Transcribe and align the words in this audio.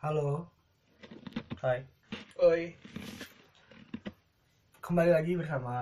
Halo. 0.00 0.48
Hai. 1.60 1.84
Oi, 2.40 2.72
Kembali 4.80 5.12
lagi 5.12 5.36
bersama 5.36 5.76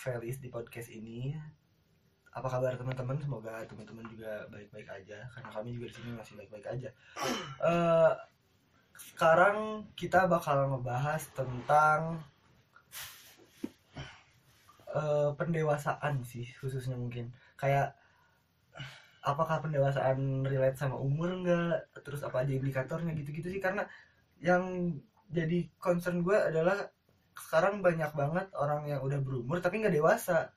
Felis 0.00 0.40
di 0.40 0.48
podcast 0.48 0.88
ini. 0.88 1.36
Apa 2.32 2.48
kabar 2.48 2.80
teman-teman? 2.80 3.20
Semoga 3.20 3.60
teman-teman 3.68 4.08
juga 4.08 4.48
baik-baik 4.48 4.88
aja 4.88 5.28
karena 5.28 5.50
kami 5.52 5.76
juga 5.76 5.92
di 5.92 5.94
sini 6.00 6.16
masih 6.16 6.40
baik-baik 6.40 6.72
aja. 6.72 6.88
Eh, 7.68 8.12
sekarang 8.96 9.84
kita 9.92 10.24
bakal 10.24 10.64
ngebahas 10.72 11.28
tentang 11.36 12.24
eh, 14.88 15.30
pendewasaan 15.36 16.24
sih 16.24 16.48
khususnya 16.56 16.96
mungkin. 16.96 17.28
Kayak 17.60 17.92
apakah 19.28 19.60
pendewasaan 19.64 20.48
relate 20.48 20.78
sama 20.80 20.96
umur 20.96 21.28
enggak? 21.36 21.84
Terus 22.04 22.20
apa 22.24 22.42
aja 22.42 22.52
indikatornya 22.56 23.12
gitu-gitu 23.20 23.48
sih 23.52 23.60
karena 23.60 23.84
yang 24.40 24.64
jadi 25.28 25.68
concern 25.76 26.24
gue 26.24 26.36
adalah 26.36 26.88
sekarang 27.38 27.84
banyak 27.84 28.10
banget 28.16 28.46
orang 28.56 28.82
yang 28.90 29.00
udah 29.04 29.20
berumur 29.22 29.62
tapi 29.62 29.78
nggak 29.78 29.94
dewasa 29.94 30.50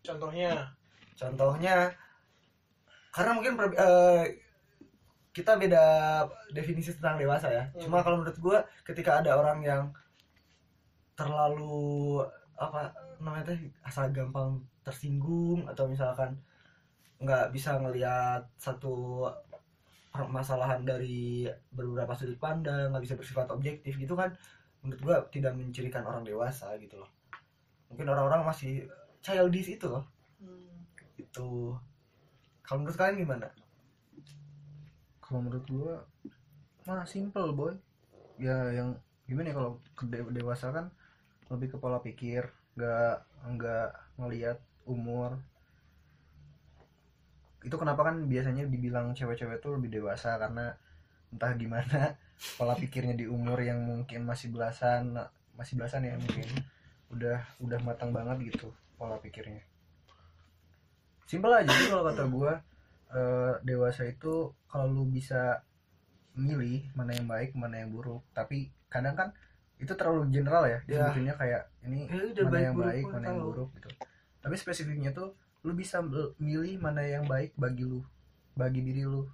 contohnya 0.00 0.72
contohnya 1.18 1.92
karena 3.12 3.30
mungkin 3.36 3.52
eh, 3.76 4.24
kita 5.36 5.56
beda 5.60 5.84
definisi 6.56 6.96
tentang 6.96 7.20
dewasa 7.20 7.48
ya 7.52 7.64
Hmm. 7.72 7.80
cuma 7.88 8.00
kalau 8.04 8.20
menurut 8.20 8.38
gue 8.40 8.58
ketika 8.88 9.20
ada 9.20 9.36
orang 9.36 9.60
yang 9.64 9.84
terlalu 11.18 12.24
apa 12.56 12.92
namanya 13.20 13.52
teh 13.52 13.60
asal 13.84 14.08
gampang 14.10 14.60
tersinggung 14.86 15.68
atau 15.68 15.84
misalkan 15.86 16.34
nggak 17.22 17.54
bisa 17.54 17.78
ngelihat 17.78 18.42
satu 18.58 19.24
permasalahan 20.12 20.84
dari 20.84 21.48
beberapa 21.72 22.12
sudut 22.12 22.36
pandang 22.36 22.92
nggak 22.92 23.04
bisa 23.06 23.14
bersifat 23.16 23.48
objektif 23.54 23.96
gitu 23.96 24.18
kan. 24.18 24.34
Menurut 24.82 25.00
gua 25.00 25.16
tidak 25.30 25.54
mencirikan 25.54 26.02
orang 26.02 26.26
dewasa 26.26 26.74
gitu 26.82 26.98
loh. 26.98 27.10
Mungkin 27.88 28.10
orang-orang 28.10 28.42
masih 28.42 28.90
childish 29.22 29.78
itu 29.78 29.86
loh. 29.86 30.04
Itu 31.16 31.78
kalau 32.66 32.82
menurut 32.82 32.98
kalian 32.98 33.22
gimana? 33.22 33.48
Kalau 35.22 35.40
menurut 35.40 35.66
gua 35.70 35.94
mah 36.84 37.06
simple 37.06 37.54
boy. 37.54 37.72
Ya 38.42 38.74
yang 38.74 38.98
gimana 39.30 39.54
ya 39.54 39.56
kalau 39.56 39.78
dewasa 40.34 40.74
kan 40.74 40.90
lebih 41.46 41.72
ke 41.72 41.76
pola 41.78 42.02
pikir 42.02 42.50
nggak 42.74 43.16
nggak 43.54 43.88
ngelihat 44.18 44.58
umur 44.88 45.38
itu 47.62 47.74
kenapa 47.78 48.02
kan 48.02 48.26
biasanya 48.26 48.66
dibilang 48.66 49.14
cewek-cewek 49.14 49.62
tuh 49.62 49.78
lebih 49.78 50.02
dewasa 50.02 50.34
karena 50.36 50.74
entah 51.32 51.52
gimana 51.54 52.18
pola 52.58 52.74
pikirnya 52.74 53.14
di 53.14 53.26
umur 53.30 53.58
yang 53.62 53.80
mungkin 53.82 54.26
masih 54.26 54.50
belasan 54.50 55.14
masih 55.54 55.78
belasan 55.78 56.04
ya 56.04 56.14
mungkin. 56.18 56.48
Udah 57.12 57.38
udah 57.62 57.78
matang 57.84 58.10
banget 58.10 58.52
gitu 58.52 58.72
pola 58.98 59.16
pikirnya. 59.18 59.62
Simpel 61.26 61.52
aja 61.54 61.70
sih 61.72 61.88
kalau 61.88 62.04
kata 62.04 62.24
gua 62.28 62.52
eh, 63.12 63.52
dewasa 63.64 64.04
itu 64.04 64.52
kalau 64.68 64.88
lu 64.90 65.04
bisa 65.08 65.62
milih 66.32 66.88
mana 66.96 67.12
yang 67.12 67.28
baik 67.28 67.54
mana 67.54 67.80
yang 67.84 67.92
buruk. 67.92 68.24
Tapi 68.34 68.68
kadang 68.88 69.16
kan 69.16 69.28
itu 69.80 69.92
terlalu 69.98 70.30
general 70.30 70.62
ya 70.68 70.78
Ya. 70.86 71.08
sebutinnya 71.10 71.34
kayak 71.34 71.62
ini 71.82 72.06
Ya 72.06 72.44
mana 72.44 72.50
baik 72.52 72.64
yang 72.64 72.74
buruk 72.76 72.88
baik 72.90 73.04
mana 73.08 73.24
yang 73.28 73.40
buruk 73.40 73.68
gitu. 73.78 73.88
Tapi 74.42 74.54
spesifiknya 74.58 75.10
tuh 75.14 75.32
lu 75.62 75.72
bisa 75.78 76.02
milih 76.42 76.78
mana 76.82 77.02
yang 77.06 77.24
baik 77.26 77.54
bagi 77.54 77.86
lu 77.86 78.02
bagi 78.58 78.82
diri 78.82 79.06
lu. 79.06 79.26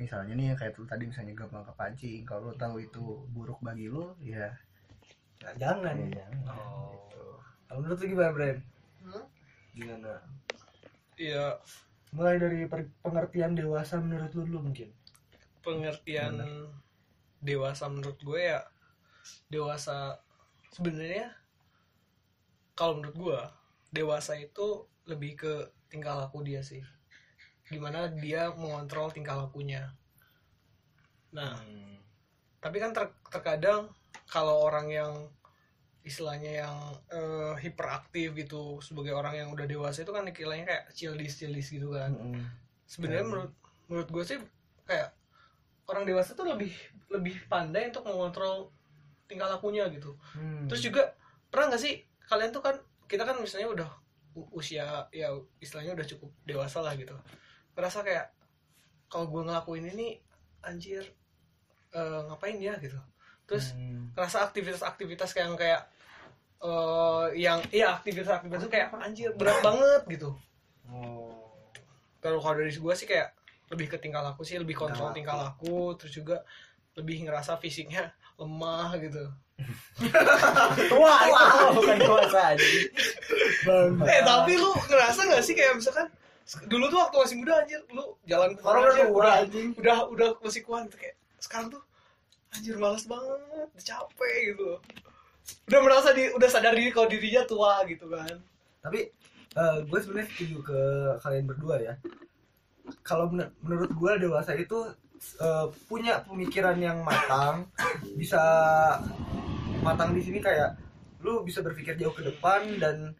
Misalnya 0.00 0.32
nih 0.32 0.52
yang 0.52 0.58
kayak 0.58 0.76
lu 0.80 0.84
tadi 0.88 1.04
misalnya 1.08 1.36
gampang 1.36 1.64
kepancing 1.66 2.24
kalau 2.24 2.52
lu 2.52 2.54
tahu 2.56 2.80
itu 2.80 3.02
buruk 3.32 3.60
bagi 3.60 3.88
lu 3.92 4.16
ya 4.20 4.48
Nah, 5.40 5.54
jangan. 5.56 5.96
Ya 5.96 6.20
jangan. 6.20 6.40
Oh. 6.52 6.92
gitu. 7.08 7.24
kalau 7.64 7.78
menurut 7.80 7.98
lu 8.02 8.06
gimana 8.12 8.30
Bren? 8.36 8.58
Hmm? 9.00 9.24
gimana? 9.72 10.12
Iya. 11.16 11.46
Mulai 12.10 12.36
dari 12.42 12.58
pengertian 13.00 13.54
dewasa 13.56 14.02
menurut 14.02 14.32
lu 14.36 14.42
dulu 14.44 14.58
mungkin. 14.68 14.90
Pengertian 15.64 16.44
dewasa 17.40 17.88
menurut 17.88 18.20
gue 18.20 18.40
ya 18.40 18.60
dewasa 19.48 20.20
sebenarnya 20.72 21.32
kalau 22.76 23.00
menurut 23.00 23.16
gue 23.16 23.40
dewasa 23.92 24.36
itu 24.36 24.84
lebih 25.10 25.34
ke 25.34 25.52
tingkah 25.90 26.14
laku 26.14 26.46
dia 26.46 26.62
sih 26.62 26.80
gimana 27.66 28.06
dia 28.14 28.54
mengontrol 28.54 29.10
tingkah 29.10 29.34
lakunya 29.34 29.90
nah 31.30 31.58
tapi 32.58 32.76
kan 32.78 32.90
ter- 32.90 33.18
terkadang 33.30 33.90
kalau 34.26 34.62
orang 34.66 34.86
yang 34.90 35.12
istilahnya 36.00 36.64
yang 36.64 36.76
eh, 37.12 37.54
hiperaktif 37.60 38.32
gitu 38.32 38.80
sebagai 38.80 39.12
orang 39.12 39.36
yang 39.36 39.48
udah 39.52 39.68
dewasa 39.68 40.02
itu 40.02 40.10
kan 40.10 40.24
istilahnya 40.24 40.64
kayak 40.66 40.84
childish 40.96 41.36
childish 41.36 41.70
gitu 41.70 41.92
kan 41.92 42.10
Mm-mm. 42.16 42.42
sebenarnya 42.88 43.24
Hmm. 43.26 43.30
menurut 43.30 43.52
menurut 43.86 44.08
gue 44.08 44.24
sih 44.24 44.38
kayak 44.88 45.12
orang 45.86 46.08
dewasa 46.08 46.32
tuh 46.32 46.48
lebih 46.48 46.72
lebih 47.10 47.36
pandai 47.46 47.90
untuk 47.90 48.06
mengontrol 48.06 48.70
tingkah 49.28 49.46
lakunya 49.46 49.86
gitu 49.92 50.16
Hmm. 50.34 50.66
terus 50.66 50.82
juga 50.82 51.12
pernah 51.52 51.74
nggak 51.74 51.82
sih 51.82 52.00
kalian 52.26 52.50
tuh 52.50 52.62
kan 52.64 52.74
kita 53.06 53.22
kan 53.22 53.36
misalnya 53.38 53.68
udah 53.68 53.90
usia 54.34 55.06
ya 55.10 55.28
istilahnya 55.58 55.94
udah 55.94 56.06
cukup 56.06 56.30
dewasa 56.44 56.78
lah 56.80 56.94
gitu 56.94 57.14
ngerasa 57.74 58.02
kayak 58.02 58.26
kalau 59.10 59.26
gue 59.26 59.42
ngelakuin 59.42 59.90
ini 59.90 60.08
anjir 60.62 61.02
eh, 61.90 62.20
ngapain 62.26 62.56
ya 62.56 62.78
gitu 62.78 62.98
terus 63.44 63.74
Hmm. 63.74 64.14
ngerasa 64.14 64.46
aktivitas-aktivitas 64.46 65.34
kayak 65.34 65.46
yang 65.50 65.58
kayak 65.58 65.80
eh, 66.60 67.26
yang 67.40 67.58
iya 67.70 67.98
aktivitas-aktivitas 67.98 68.62
itu 68.62 68.70
kayak 68.70 68.88
anjir 68.94 69.30
berat 69.34 69.58
banget 69.66 70.02
gitu 70.08 70.30
Oh. 70.90 71.38
kalau 72.18 72.42
kalau 72.42 72.58
dari 72.58 72.74
gue 72.74 72.94
sih 72.98 73.06
kayak 73.06 73.30
lebih 73.70 73.86
ke 73.86 73.96
tingkah 73.96 74.18
laku 74.20 74.42
sih 74.42 74.58
lebih 74.58 74.74
kontrol 74.74 75.14
tingkah 75.14 75.38
laku 75.38 75.94
terus 75.94 76.10
juga 76.10 76.42
lebih 76.98 77.22
ngerasa 77.22 77.54
fisiknya 77.56 78.10
lemah 78.40 78.96
gitu. 78.98 79.24
Tua 80.88 81.14
itu 81.28 81.66
bukan 81.76 81.96
dewasa 82.00 82.56
aja 82.56 82.68
eh 84.08 84.20
tapi 84.24 84.56
lu 84.56 84.72
ngerasa 84.88 85.20
gak 85.28 85.44
sih 85.44 85.52
kayak 85.52 85.76
misalkan 85.76 86.08
dulu 86.66 86.88
tuh 86.88 86.98
waktu 87.04 87.16
masih 87.20 87.36
muda 87.38 87.52
anjir 87.60 87.80
lu 87.92 88.16
jalan 88.24 88.56
ke 88.56 88.62
Orang 88.64 88.88
aja 88.88 89.04
udah 89.04 89.06
tua, 89.06 89.20
udah, 89.20 89.34
anjing. 89.44 89.68
udah 89.76 89.98
udah 90.08 90.28
masih 90.40 90.64
kuat 90.64 90.88
tuh 90.88 90.96
kayak 90.96 91.14
sekarang 91.36 91.68
tuh 91.68 91.82
anjir 92.56 92.74
malas 92.80 93.04
banget 93.04 93.68
udah 93.70 93.84
capek 93.84 94.36
gitu. 94.50 94.68
Udah 95.70 95.80
merasa 95.84 96.08
di 96.16 96.32
udah 96.32 96.48
sadar 96.50 96.72
diri 96.74 96.90
kalau 96.90 97.06
dirinya 97.06 97.42
tua 97.44 97.84
gitu 97.86 98.08
kan. 98.08 98.40
Tapi 98.80 99.12
gue 99.86 99.98
sebenarnya 100.00 100.28
setuju 100.34 100.56
ke 100.64 100.80
kalian 101.20 101.44
berdua 101.46 101.76
ya. 101.78 101.94
Kalau 103.06 103.30
men- 103.30 103.52
menurut 103.62 103.92
gue 103.92 104.12
dewasa 104.18 104.56
itu 104.56 104.90
eh, 105.38 105.66
punya 105.84 106.20
pemikiran 106.22 106.76
yang 106.76 107.00
matang 107.02 107.68
bisa 108.14 108.40
matang 109.80 110.12
di 110.12 110.20
sini 110.20 110.38
kayak 110.38 110.76
lu 111.20 111.40
bisa 111.40 111.60
berpikir 111.60 111.96
jauh 111.96 112.12
ke 112.12 112.24
depan 112.24 112.76
dan 112.76 113.12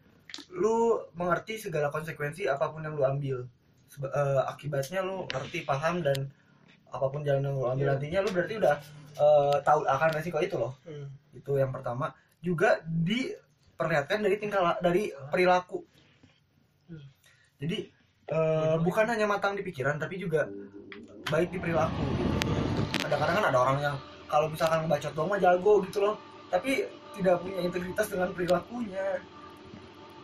lu 0.49 0.95
mengerti 1.13 1.59
segala 1.59 1.89
konsekuensi 1.89 2.45
apa 2.45 2.69
pun 2.69 2.81
yang 2.81 2.95
lu 2.95 3.03
ambil 3.03 3.37
Seba- 3.85 4.09
eh, 4.09 4.41
akibatnya 4.47 5.01
lu 5.01 5.27
ngerti 5.27 5.61
paham 5.61 5.99
dan 5.99 6.15
apa 6.87 7.05
pun 7.07 7.21
jalan 7.21 7.43
yang 7.43 7.55
lu 7.55 7.65
ambil 7.65 7.85
Iya. 7.85 7.91
nantinya 7.93 8.19
lu 8.21 8.29
berarti 8.31 8.53
udah 8.57 8.75
eh, 9.13 9.57
tahu 9.61 9.79
akan 9.85 10.09
resiko 10.11 10.39
itu 10.39 10.55
loh 10.55 10.73
hmm. 10.83 11.07
itu 11.35 11.51
yang 11.55 11.69
pertama 11.69 12.09
juga 12.39 12.79
diperlihatkan 12.87 14.19
dari 14.19 14.35
tingkah 14.37 14.79
dari 14.79 15.11
perilaku 15.29 15.83
Hmm. 16.87 17.05
jadi 17.57 17.87
eh, 18.31 18.75
bukan 18.79 19.05
hanya 19.11 19.27
matang 19.27 19.53
di 19.53 19.61
pikiran 19.61 19.99
tapi 19.99 20.17
juga 20.17 20.47
baik 21.27 21.51
di 21.51 21.59
perilaku 21.59 22.31
kadang-kadang 23.11 23.35
kan 23.43 23.45
ada 23.51 23.59
orang 23.59 23.77
yang 23.83 23.95
kalau 24.31 24.47
misalkan 24.47 24.87
bacot 24.87 25.11
doang 25.11 25.29
mah 25.35 25.39
jago 25.43 25.83
gitu 25.83 25.99
loh. 25.99 26.15
Tapi 26.47 26.87
tidak 27.19 27.43
punya 27.43 27.59
integritas 27.59 28.07
dengan 28.07 28.31
perilakunya. 28.31 29.19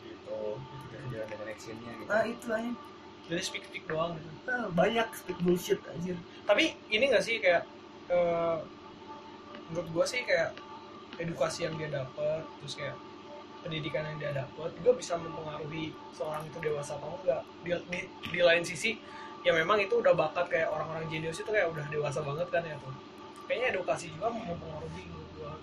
Gitu. 0.07 0.39
Tidak 0.55 1.01
sejalan 1.03 1.27
dengan 1.27 1.47
actionnya 1.51 1.91
gitu. 1.99 2.07
Nah 2.07 2.23
itu 2.23 2.45
aja. 2.47 2.71
Jadi 3.27 3.41
speak 3.43 3.63
speak 3.67 3.83
doang 3.91 4.15
gitu. 4.15 4.29
Nah, 4.47 4.71
banyak 4.71 5.07
speak 5.11 5.35
bullshit 5.43 5.83
anjir. 5.91 6.15
Tapi 6.47 6.79
ini 6.87 7.11
gak 7.11 7.27
sih 7.27 7.43
kayak 7.43 7.67
eh, 8.07 8.57
menurut 9.67 9.87
gua 9.91 10.05
sih 10.07 10.23
kayak 10.23 10.55
edukasi 11.19 11.67
yang 11.67 11.75
dia 11.75 11.91
dapat 11.91 12.47
terus 12.63 12.79
kayak 12.79 12.95
pendidikan 13.67 14.07
yang 14.07 14.17
dia 14.17 14.31
dapat 14.31 14.71
juga 14.79 14.91
bisa 14.95 15.13
mempengaruhi 15.19 15.91
seorang 16.15 16.47
itu 16.47 16.57
dewasa 16.63 16.95
atau 16.95 17.19
enggak. 17.19 17.43
Di, 17.67 17.71
di, 17.91 17.99
di 18.07 18.39
lain 18.39 18.63
sisi 18.63 18.95
ya 19.43 19.51
memang 19.51 19.77
itu 19.83 19.99
udah 19.99 20.15
bakat 20.15 20.47
kayak 20.47 20.71
orang-orang 20.71 21.05
jenius 21.11 21.43
itu 21.43 21.51
kayak 21.51 21.67
udah 21.69 21.85
dewasa 21.91 22.23
banget 22.23 22.47
kan 22.49 22.63
ya 22.63 22.75
tuh 22.79 22.95
kayaknya 23.47 23.67
edukasi 23.77 24.11
juga 24.11 24.27
mempengaruhi 24.31 25.03
menurut 25.07 25.29
gua. 25.35 25.53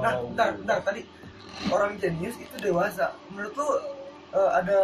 Nah 0.00 0.12
bentar 0.26 0.48
bentar 0.58 0.78
tadi 0.82 1.02
orang 1.70 1.98
jenius 1.98 2.38
itu 2.38 2.56
dewasa. 2.62 3.14
Menurut 3.30 3.54
lu 3.54 3.68
eh, 4.34 4.50
ada 4.54 4.80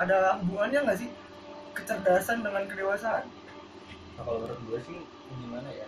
ada 0.00 0.18
hubungannya 0.40 0.80
nggak 0.86 0.98
sih? 0.98 1.10
Kecerdasan 1.70 2.42
dengan 2.42 2.66
kedewasaan? 2.66 3.24
Nah, 4.18 4.22
kalau 4.26 4.42
menurut 4.42 4.60
gue 4.66 4.78
sih 4.82 4.98
gimana 5.38 5.68
ya? 5.70 5.86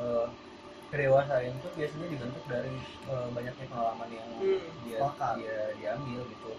Eh, 0.00 0.26
kedewasaan 0.94 1.50
itu 1.50 1.68
biasanya 1.74 2.06
dibentuk 2.06 2.44
dari 2.46 2.74
eh, 3.10 3.28
banyaknya 3.34 3.66
pengalaman 3.66 4.08
yang 4.14 4.28
Hmm, 4.38 4.62
dia 4.86 4.98
dia 5.34 5.56
diambil 5.74 6.22
gitu. 6.30 6.52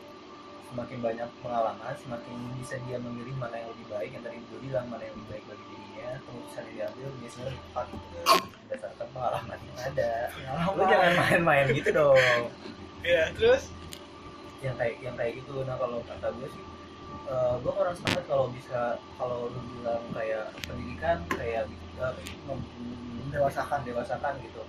Semakin 0.66 0.98
banyak 1.00 1.30
pengalaman 1.40 1.96
semakin 1.96 2.36
bisa 2.60 2.76
dia 2.84 3.00
memilih 3.00 3.32
mana 3.40 3.56
yang 3.64 3.72
lebih 3.72 3.88
baik 3.88 4.12
yang 4.12 4.24
tadi 4.28 4.44
gue 4.44 4.60
bilang 4.60 4.86
mana 4.92 5.08
yang 5.08 5.16
lebih 5.16 5.40
baik 5.40 5.44
bagi 5.48 5.66
dirinya. 5.72 6.10
Keputusan 6.28 6.64
yang 6.68 6.76
diambil 6.76 7.08
biasanya 7.24 7.48
tepat 7.56 7.86
gitu. 7.96 8.18
Berdasarkan 8.68 9.08
pengalaman 9.16 9.58
yang 9.64 9.78
ada. 9.80 10.12
Lu 10.76 10.84
jangan 10.84 11.12
main-main 11.16 11.66
gitu 11.72 11.90
dong. 11.96 12.44
Ya 13.08 13.24
terus? 13.40 13.72
Yang 14.60 14.76
kayak 14.84 14.96
yang 15.00 15.16
kayak 15.16 15.32
gitu. 15.40 15.54
Nah 15.64 15.76
kalau 15.80 16.04
kata 16.04 16.28
gue 16.36 16.48
sih 16.52 16.64
eh, 17.26 17.56
gue 17.62 17.74
orang 17.74 17.96
sepakat 17.98 18.26
kalau 18.30 18.48
bisa 18.54 19.02
kalau 19.18 19.50
lu 19.50 19.62
bilang 19.78 20.04
kayak 20.14 20.46
pendidikan 20.66 21.18
kayak 21.34 21.66
uh, 22.00 22.14
mendewasakan 22.46 23.82
dewasakan 23.84 24.34
gitu. 24.44 24.62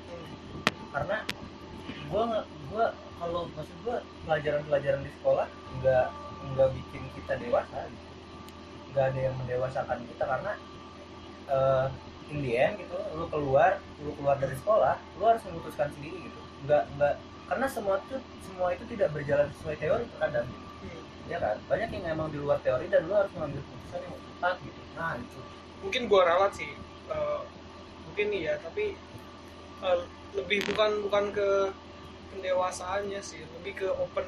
Karena 0.91 1.21
gue 1.87 2.23
gue 2.73 2.87
kalau 3.17 3.49
maksud 3.53 3.77
gue 3.85 3.97
pelajaran-pelajaran 4.25 5.03
di 5.05 5.11
sekolah 5.21 5.49
nggak 5.81 6.07
nggak 6.55 6.69
bikin 6.73 7.03
kita 7.17 7.33
dewasa 7.41 7.79
gitu. 7.89 8.13
Nggak 8.93 9.05
ada 9.13 9.21
yang 9.21 9.35
mendewasakan 9.37 9.99
kita 10.09 10.25
karena 10.25 10.53
eh 11.47 11.87
in 12.27 12.43
the 12.43 12.59
end 12.59 12.75
gitu 12.83 12.99
lu 13.15 13.31
keluar 13.31 13.79
lu 14.03 14.11
keluar 14.19 14.35
dari 14.35 14.59
sekolah 14.59 14.99
lu 15.21 15.25
harus 15.29 15.43
memutuskan 15.47 15.89
sendiri 15.95 16.27
gitu. 16.27 16.41
Nggak 16.67 16.85
nggak 16.99 17.15
karena 17.47 17.67
semua 17.71 18.03
itu 18.03 18.17
semua 18.43 18.69
itu 18.75 18.85
tidak 18.91 19.15
berjalan 19.15 19.47
sesuai 19.59 19.77
teori 19.79 20.05
terkadang 20.11 20.47
gitu. 20.51 20.66
Ya 21.27 21.39
kan? 21.43 21.57
Banyak 21.67 21.89
yang 21.91 22.05
emang 22.17 22.29
di 22.31 22.39
luar 22.39 22.59
teori 22.63 22.87
dan 22.91 23.07
lu 23.07 23.15
harus 23.15 23.33
mengambil 23.35 23.61
keputusan 23.63 24.01
yang 24.03 24.17
tepat 24.17 24.55
gitu. 24.63 24.81
Nah 24.99 25.13
itu. 25.19 25.41
Mungkin 25.85 26.03
gua 26.09 26.23
ralat 26.27 26.53
sih 26.57 26.73
Eh, 27.07 27.41
mungkin 28.11 28.29
iya 28.35 28.59
tapi 28.59 28.99
eh, 29.83 29.99
lebih 30.35 30.67
bukan 30.73 31.07
bukan 31.07 31.25
ke 31.31 31.71
pendewasaannya 32.35 33.21
sih 33.23 33.47
lebih 33.61 33.87
ke 33.87 33.89
open 33.95 34.27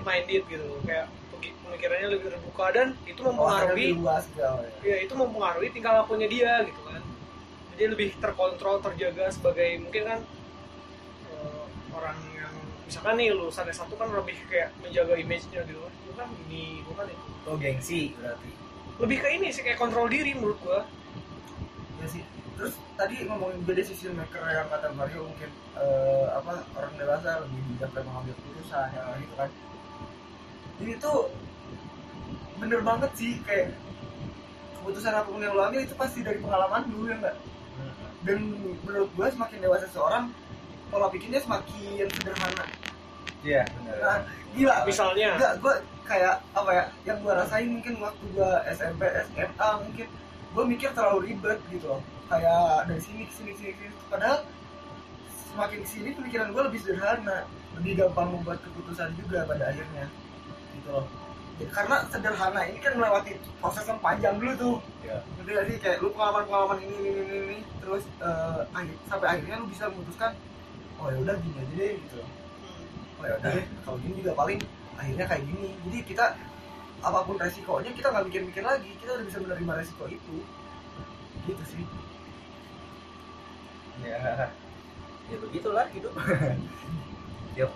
minded. 0.00 0.48
gitu 0.48 0.80
kayak 0.88 1.12
pemikirannya 1.38 2.08
lebih 2.16 2.32
terbuka 2.32 2.66
dan 2.72 2.96
itu 3.04 3.20
mempengaruhi 3.20 3.92
lebih 3.92 4.00
luas 4.00 4.24
ya 4.32 4.50
ya 4.80 4.96
itu 5.04 5.12
mempengaruhi 5.12 5.68
tingkah 5.76 5.92
lakunya 6.00 6.26
dia 6.26 6.52
gitu 6.64 6.80
kan. 6.88 7.02
Jadi 7.76 7.84
lebih 7.94 8.08
terkontrol 8.16 8.80
terjaga 8.80 9.28
sebagai 9.28 9.68
mungkin 9.84 10.02
kan 10.08 10.20
eh, 11.36 11.64
orang 11.92 12.18
misalkan 12.88 13.20
nih 13.20 13.36
lulusan 13.36 13.68
S1 13.68 13.92
kan 13.92 14.08
lebih 14.08 14.36
kayak 14.48 14.72
menjaga 14.80 15.14
image-nya 15.20 15.60
gitu. 15.68 15.76
Lu 15.84 16.12
kan 16.16 16.28
ini 16.48 16.80
lu 16.80 16.92
kan 16.96 17.04
itu 17.04 17.28
oh 17.44 17.56
gengsi 17.60 18.16
berarti. 18.16 18.50
Lebih 18.98 19.16
ke 19.20 19.28
ini 19.36 19.48
sih 19.52 19.60
kayak 19.60 19.76
kontrol 19.76 20.08
diri 20.08 20.32
menurut 20.32 20.56
gua. 20.64 20.88
Ya 22.00 22.06
sih. 22.08 22.24
Terus 22.56 22.74
tadi 22.96 23.28
ngomongin 23.28 23.60
juga 23.62 23.72
decision 23.76 24.16
maker 24.16 24.40
yang 24.40 24.66
kata 24.72 24.88
Mario 24.96 25.28
mungkin 25.28 25.52
eh, 25.76 26.26
apa 26.32 26.64
orang 26.80 26.94
dewasa 26.96 27.44
lebih 27.44 27.60
bijak 27.76 27.92
dalam 27.92 28.08
mengambil 28.08 28.34
keputusan 28.40 28.88
ya 28.96 29.02
gitu 29.20 29.34
kan. 29.36 29.50
Ini 30.80 30.92
tuh 30.96 31.18
bener 32.58 32.80
banget 32.80 33.10
sih 33.14 33.38
kayak 33.44 33.76
keputusan 34.80 35.12
apa 35.12 35.28
pun 35.28 35.44
yang 35.44 35.52
lo 35.52 35.68
ambil 35.68 35.84
itu 35.84 35.94
pasti 35.94 36.24
dari 36.24 36.40
pengalaman 36.40 36.88
dulu 36.90 37.12
ya 37.12 37.16
enggak 37.20 37.36
dan 38.26 38.38
menurut 38.82 39.10
gua 39.14 39.30
semakin 39.30 39.58
dewasa 39.62 39.86
seorang 39.94 40.34
pola 40.88 41.06
pikirnya 41.12 41.40
semakin 41.40 42.06
sederhana. 42.10 42.64
Iya 43.44 43.62
benar. 43.70 43.96
Nah, 44.02 44.18
gila. 44.56 44.76
Misalnya? 44.88 45.28
Enggak 45.38 45.54
gua 45.62 45.74
kayak 46.08 46.34
apa 46.56 46.70
ya 46.72 46.84
yang 47.04 47.18
gua 47.22 47.32
rasain 47.44 47.68
mungkin 47.68 47.94
waktu 48.00 48.24
gua 48.34 48.50
SMP 48.72 49.02
SMA 49.28 49.68
mungkin 49.84 50.06
gua 50.56 50.64
mikir 50.66 50.90
terlalu 50.96 51.32
ribet 51.32 51.58
gitu 51.70 51.86
loh. 51.86 52.00
Kayak 52.28 52.88
dari 52.90 53.02
sini 53.02 53.22
ke 53.28 53.32
sini 53.32 53.52
sini 53.54 53.72
sini. 53.76 53.94
Padahal 54.10 54.42
semakin 55.54 55.78
ke 55.84 55.88
sini 55.88 56.08
pemikiran 56.16 56.48
gua 56.50 56.62
lebih 56.66 56.80
sederhana 56.82 57.46
lebih 57.78 57.92
gampang 57.94 58.34
membuat 58.34 58.58
keputusan 58.64 59.14
juga 59.14 59.46
pada 59.46 59.70
akhirnya 59.70 60.10
gitu 60.74 60.90
loh. 60.90 61.06
Ya, 61.58 61.66
karena 61.74 62.06
sederhana 62.06 62.62
ini 62.70 62.78
kan 62.78 62.94
melewati 62.94 63.34
proses 63.58 63.82
yang 63.82 63.98
panjang 63.98 64.38
dulu 64.38 64.52
tuh. 64.54 64.76
Iya. 65.02 65.18
ngerti 65.38 65.50
gak 65.50 65.66
sih? 65.66 65.76
Kayak 65.82 65.96
lu 66.06 66.08
pengalaman 66.14 66.42
pengalaman 66.46 66.78
ini 66.86 66.94
ini 67.02 67.10
ini, 67.18 67.34
ini 67.34 67.56
terus 67.82 68.04
eh, 68.22 68.60
akhir, 68.70 68.94
sampai 69.10 69.26
akhirnya 69.26 69.56
lu 69.58 69.66
bisa 69.66 69.90
memutuskan 69.90 70.30
oh 70.98 71.08
ya 71.10 71.18
udah 71.22 71.34
gini 71.42 71.56
aja 71.58 71.74
deh 71.74 71.92
gitu. 71.98 72.20
Oh 73.18 73.24
ya 73.26 73.34
udah 73.38 73.50
deh, 73.54 73.66
kalau 73.86 73.96
gini 74.02 74.14
juga 74.22 74.32
paling 74.34 74.58
akhirnya 74.98 75.24
kayak 75.26 75.42
gini. 75.46 75.68
Jadi 75.88 75.98
kita 76.06 76.26
apa 76.98 77.18
pun 77.22 77.36
resikonya 77.38 77.90
kita 77.94 78.08
nggak 78.10 78.26
mikir-mikir 78.30 78.64
lagi. 78.66 78.90
Kita 78.98 79.10
udah 79.18 79.26
bisa 79.26 79.38
menerima 79.42 79.72
resiko 79.78 80.04
itu. 80.10 80.36
Gitu 81.46 81.62
sih. 81.66 81.84
Ya 84.02 84.50
ya 85.28 85.36
begitulah 85.38 85.86
hidup. 85.94 86.14
Ya 87.58 87.66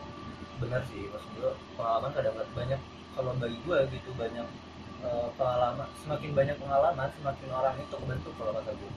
benar 0.63 0.79
sih 0.95 1.11
maksud 1.11 1.31
gue 1.43 1.51
pengalaman 1.75 2.15
kadang 2.15 2.39
banyak. 2.55 2.79
Kalau 3.19 3.35
bagi 3.35 3.59
gue 3.67 3.79
gitu 3.91 4.15
banyak 4.15 4.47
eh, 5.03 5.29
pengalaman 5.35 5.89
semakin 5.99 6.31
banyak 6.33 6.57
pengalaman 6.63 7.09
semakin 7.19 7.49
orang 7.51 7.75
itu 7.83 7.95
kebentuk 7.99 8.33
kalau 8.39 8.55
kata 8.55 8.71
gue 8.79 8.93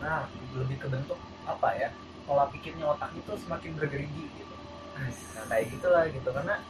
nah 0.00 0.24
lebih 0.56 0.80
kebentuk 0.80 1.18
apa 1.44 1.68
ya 1.76 1.90
pola 2.30 2.46
pikirnya 2.46 2.86
otak 2.86 3.10
itu 3.12 3.32
semakin 3.36 3.74
bergerigi 3.74 4.24
gitu. 4.30 4.54
Nah 4.94 5.10
kayak 5.50 5.66
gitulah 5.66 6.06
gitu 6.06 6.30
karena 6.30 6.62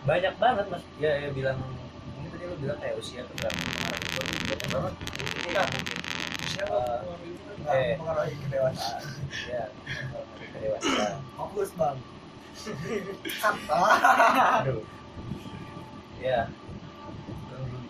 banyak 0.00 0.34
banget 0.38 0.66
mas. 0.70 0.84
Ya, 0.96 1.10
ya 1.18 1.34
bilang 1.34 1.58
ini 2.16 2.30
tadi 2.30 2.44
lu 2.46 2.54
bilang 2.56 2.78
kayak 2.78 2.94
usia 2.94 3.26
tuh 3.26 3.34
berapa? 3.34 3.58
Banyak 4.46 4.68
banget 4.70 4.92
mungkin 4.94 5.98
siapa 6.46 6.78
Eh, 6.78 7.58
nggak 7.60 7.74
Eh. 7.74 7.94
mempengaruhi 7.98 8.34
kedewasaan. 8.40 9.02
ya 9.44 9.64
kedewasaan. 10.54 11.14
Fokus 11.34 11.70
bang. 11.74 11.98
Aduh. 14.62 14.82
Ya 16.20 16.46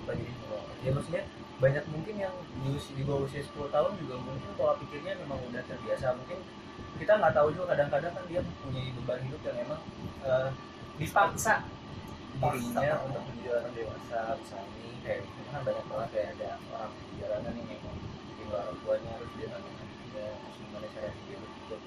lagi 0.06 0.26
ya 0.80 0.90
maksudnya 0.90 1.22
banyak 1.60 1.84
mungkin 1.92 2.14
yang 2.16 2.32
di 2.56 2.72
usia 2.72 2.94
di 2.96 3.04
bawah 3.04 3.28
usia 3.28 3.44
10 3.44 3.68
tahun 3.68 3.92
juga 4.00 4.14
mungkin 4.16 4.48
pola 4.56 4.80
pikirnya 4.80 5.12
memang 5.20 5.38
udah 5.44 5.60
terbiasa. 5.66 6.16
Mungkin 6.16 6.40
kita 7.00 7.12
nggak 7.17 7.32
tahu 7.32 7.49
juga 7.56 7.73
kadang-kadang 7.73 8.12
kan 8.12 8.25
dia 8.29 8.41
punya 8.61 8.81
beban 9.00 9.20
hidup 9.25 9.41
yang 9.49 9.56
emang 9.64 9.82
eh, 10.29 10.49
dipaksa 11.00 11.64
dirinya 12.40 12.88
Paksa. 12.92 13.04
untuk 13.09 13.23
menjadi 13.25 13.49
orang 13.57 13.73
dewasa 13.73 14.21
misalnya 14.37 14.88
kayak 15.00 15.21
gitu 15.25 15.40
kan 15.49 15.61
banyak 15.64 15.85
banget 15.88 16.09
kayak 16.12 16.28
ada 16.37 16.50
orang 16.76 16.92
di 16.92 17.14
jalanan 17.16 17.52
yang 17.57 17.69
memang 17.73 17.97
tinggal 18.37 18.59
orang 18.61 18.76
tuanya 18.85 19.11
harus 19.16 19.30
dia 19.40 19.47
nanggung 19.49 19.76
dia 19.80 20.28
gimana 20.61 20.87
cara 20.92 21.09
dia 21.09 21.37
untuk 21.40 21.80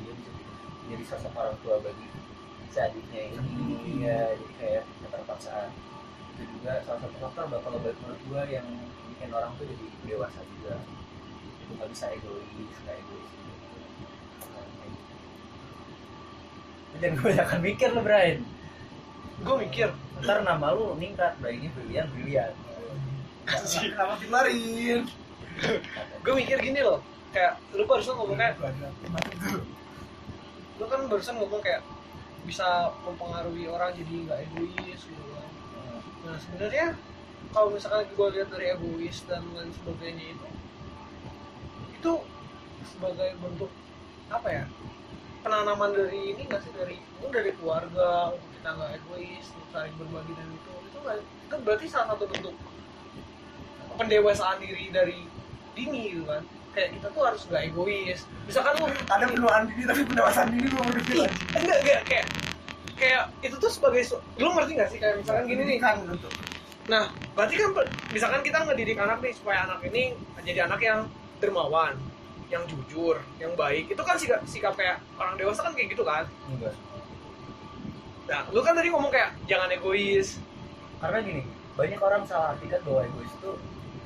dia 0.00 0.12
bisa 0.16 0.30
jadi 0.84 1.04
sosok 1.04 1.32
orang 1.36 1.56
tua 1.60 1.76
bagi 1.84 2.06
si 2.72 2.78
adiknya 2.80 3.22
ini 3.38 4.02
ya 4.02 4.20
jadi 4.34 4.54
kayak 4.58 4.84
keterpaksaan 5.04 5.70
itu 6.34 6.42
juga 6.58 6.82
salah 6.82 7.00
satu 7.04 7.16
faktor 7.22 7.44
bakal 7.46 7.78
baik 7.78 7.96
menurut 8.02 8.22
gua 8.26 8.42
yang 8.50 8.66
bikin 9.14 9.30
orang 9.30 9.52
tuh 9.54 9.68
jadi 9.68 9.86
dewasa 10.08 10.40
juga 10.58 10.74
itu 11.62 11.72
nggak 11.76 11.90
bisa 11.92 12.06
egois 12.12 12.76
nggak 12.84 12.96
egois. 13.00 13.30
Nah, 14.52 14.66
kayak 14.66 14.90
gitu. 14.92 15.14
Lu 16.68 16.74
jangan 17.02 17.14
kebanyakan 17.18 17.58
mikir 17.62 17.88
lo 17.94 18.00
Brian. 18.02 18.38
Gue 19.42 19.56
mikir. 19.66 19.88
Ntar 20.22 20.46
nama 20.46 20.72
lu 20.72 20.94
meningkat 20.94 21.36
Brian 21.42 21.58
ini 21.58 21.68
brilian 21.74 22.06
brilian 22.14 22.54
kenapa 23.44 24.16
dimarin. 24.20 25.04
Gue 26.24 26.34
mikir 26.34 26.56
gini 26.60 26.80
loh 26.80 27.00
kayak 27.34 27.58
lu 27.74 27.84
barusan 27.84 28.14
ngomong 28.14 28.38
kayak 28.38 28.56
lu 30.78 30.84
kan 30.86 31.00
barusan 31.10 31.34
ngomong 31.38 31.60
kayak 31.62 31.82
bisa 32.44 32.92
mempengaruhi 33.02 33.66
orang 33.66 33.90
jadi 33.94 34.14
nggak 34.28 34.38
egois 34.50 35.00
gitu 35.02 35.24
kan. 35.34 35.50
Nah 36.24 36.36
sebenarnya 36.40 36.86
kalau 37.52 37.68
misalkan 37.70 38.08
gue 38.10 38.28
lihat 38.38 38.48
dari 38.50 38.66
egois 38.72 39.18
dan 39.28 39.44
lain 39.54 39.70
sebagainya 39.82 40.34
itu 40.34 40.48
itu 41.94 42.12
sebagai 42.84 43.30
bentuk 43.40 43.72
apa 44.28 44.48
ya 44.50 44.64
penanaman 45.44 45.92
dari 45.92 46.32
ini 46.32 46.42
nggak 46.48 46.60
sih? 46.64 46.72
Dari 46.72 46.96
mungkin 47.20 47.36
dari 47.36 47.52
keluarga 47.60 48.32
untuk 48.32 48.50
kita 48.56 48.70
nggak 48.72 48.90
egois 48.96 49.46
untuk 49.52 49.68
saling 49.76 49.94
berbagi 50.00 50.32
dan 50.32 50.48
itu. 50.48 50.72
Itu 50.88 50.98
nggak 51.04 51.16
itu 51.20 51.54
berarti 51.60 51.86
salah 51.92 52.06
satu 52.16 52.24
bentuk 52.32 52.56
pendewasaan 54.00 54.56
diri 54.64 54.88
dari 54.88 55.18
dini 55.76 56.00
gitu 56.16 56.24
kan? 56.24 56.42
Kayak 56.72 56.88
kita 56.98 57.06
tuh 57.12 57.22
harus 57.22 57.42
nggak 57.46 57.62
egois. 57.68 58.20
Misalkan 58.48 58.72
lu 58.80 58.86
ada 58.88 59.26
penuaan 59.28 59.62
diri 59.68 59.84
tapi 59.84 60.02
pendewasaan 60.08 60.48
diri 60.56 60.66
mau 60.72 60.88
Ih, 60.88 61.28
enggak 61.60 61.78
enggak 61.84 62.00
kayak 62.08 62.26
kayak 62.96 63.22
itu 63.44 63.56
tuh 63.60 63.70
sebagai 63.70 64.02
lu 64.40 64.48
ngerti 64.56 64.72
gak 64.80 64.88
sih? 64.88 64.98
Kayak 64.98 65.20
misalkan 65.20 65.44
gini 65.46 65.62
nih. 65.76 65.78
Kan 65.78 66.08
untuk 66.08 66.32
nah 66.84 67.08
berarti 67.32 67.56
kan 67.56 67.72
misalkan 68.12 68.44
kita 68.44 68.60
ngedidik 68.60 69.00
anak 69.00 69.16
nih 69.24 69.32
supaya 69.32 69.64
anak 69.64 69.80
ini 69.88 70.12
jadi 70.44 70.68
anak 70.68 70.84
yang 70.84 71.08
dermawan 71.40 71.96
yang 72.54 72.64
jujur 72.70 73.18
yang 73.42 73.52
baik 73.58 73.90
itu 73.90 74.02
kan 74.06 74.14
sikap 74.14 74.40
sikap 74.46 74.74
kayak 74.78 75.02
orang 75.18 75.34
dewasa 75.34 75.66
kan 75.66 75.74
kayak 75.74 75.90
gitu 75.90 76.06
kan? 76.06 76.24
Enggak. 76.46 76.74
Nah 78.30 78.40
lu 78.54 78.60
kan 78.62 78.78
tadi 78.78 78.88
ngomong 78.94 79.10
kayak 79.10 79.34
jangan 79.50 79.66
egois. 79.74 80.38
Karena 81.02 81.18
gini 81.18 81.42
banyak 81.74 81.98
orang 81.98 82.22
salah 82.22 82.54
artikan 82.54 82.78
bahwa 82.86 83.02
egois 83.02 83.32
itu 83.34 83.50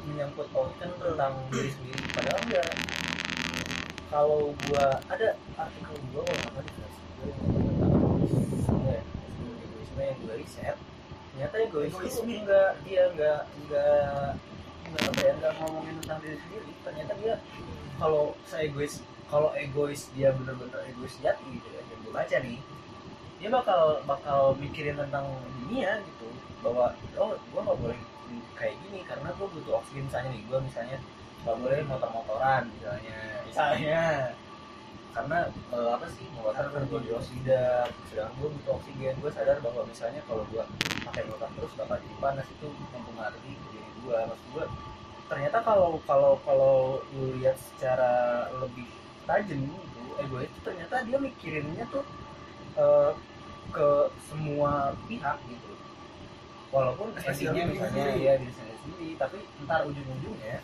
menyangkut 0.09 0.49
pautkan 0.57 0.89
tentang 0.97 1.37
diri 1.53 1.71
sendiri 1.77 2.03
padahal 2.17 2.41
enggak. 2.49 2.73
Kalau 4.09 4.57
gua 4.65 4.85
ada 5.13 5.29
artikel 5.61 5.95
gua 6.17 6.23
kalau 6.25 6.41
nggak 6.41 6.65
salah 6.73 6.89
di 7.21 7.33
tentang 8.49 8.81
ya 8.89 9.01
egoisme 9.61 10.01
yang 10.01 10.19
gua 10.25 10.35
riset 10.41 10.77
ternyata 11.39 11.55
egois 11.71 11.95
itu 11.95 12.21
enggak 12.25 12.71
dia 12.83 13.03
enggak 13.15 13.41
enggak 13.63 14.35
enggak 14.89 15.03
apa 15.07 15.21
ya 15.23 15.33
enggak 15.39 15.53
ngomongin 15.61 15.95
tentang 16.03 16.19
diri 16.25 16.37
sendiri 16.41 16.71
ternyata 16.83 17.13
dia 17.21 17.35
kalau 17.99 18.33
saya 18.47 18.71
egois 18.71 19.03
kalau 19.29 19.53
egois 19.59 20.09
dia 20.15 20.33
benar-benar 20.33 20.81
egois 20.89 21.13
sejati 21.19 21.45
gitu 21.51 21.69
ya 21.75 21.83
yang 21.83 22.01
gue 22.07 22.13
baca 22.15 22.37
nih 22.41 22.59
dia 23.39 23.49
bakal 23.55 23.83
bakal 24.07 24.41
mikirin 24.59 24.99
tentang 24.99 25.27
dunia 25.63 26.03
gitu 26.03 26.27
bahwa 26.63 26.91
oh 27.19 27.35
gue 27.35 27.61
nggak 27.61 27.79
boleh 27.79 27.99
kayak 28.59 28.75
gini 28.87 29.07
karena 29.07 29.31
gue 29.35 29.47
butuh 29.47 29.79
oksigen 29.83 30.07
misalnya 30.11 30.31
nih 30.35 30.43
gue 30.47 30.59
misalnya 30.63 30.99
nggak 31.47 31.57
boleh 31.59 31.79
motor-motoran 31.87 32.63
misalnya 32.79 33.19
misalnya. 33.47 34.03
Karena 35.09 35.51
eh, 35.51 35.91
apa 35.99 36.07
sih 36.15 36.31
motor 36.31 36.55
kan 36.55 36.85
dioksida 36.87 37.91
sedangkan 38.07 38.39
gue 38.39 38.49
butuh 38.55 38.73
oksigen 38.79 39.15
gue 39.19 39.31
sadar 39.35 39.59
bahwa 39.59 39.83
misalnya 39.87 40.23
kalau 40.31 40.47
gue 40.47 40.63
pakai 41.03 41.27
motor 41.27 41.49
terus 41.59 41.73
bakal 41.75 41.97
jadi 41.99 42.17
panas 42.23 42.47
itu 42.47 42.67
mempengaruhi 42.95 43.53
diri 43.67 43.83
gue 43.83 44.19
maksud 44.31 44.49
gue 44.55 44.65
ternyata 45.29 45.59
kalau 45.61 46.01
kalau 46.09 46.41
kalau 46.43 47.05
lu 47.13 47.37
lihat 47.37 47.57
secara 47.61 48.49
lebih 48.65 48.89
tajam 49.29 49.61
gitu 49.61 50.01
egois 50.19 50.49
itu 50.49 50.61
ternyata 50.65 51.05
dia 51.05 51.19
mikirinnya 51.21 51.85
tuh 51.93 52.05
eh, 52.81 53.13
ke 53.69 53.89
semua 54.25 54.97
pihak 55.05 55.37
gitu 55.53 55.73
walaupun 56.73 57.13
diri 57.13 57.65
misalnya 57.69 58.05
sendiri. 58.09 58.25
ya 58.25 58.33
diri 58.41 58.53
sendiri 58.57 58.77
sendiri 58.81 59.09
tapi 59.21 59.39
ntar 59.69 59.85
ujung-ujungnya 59.85 60.61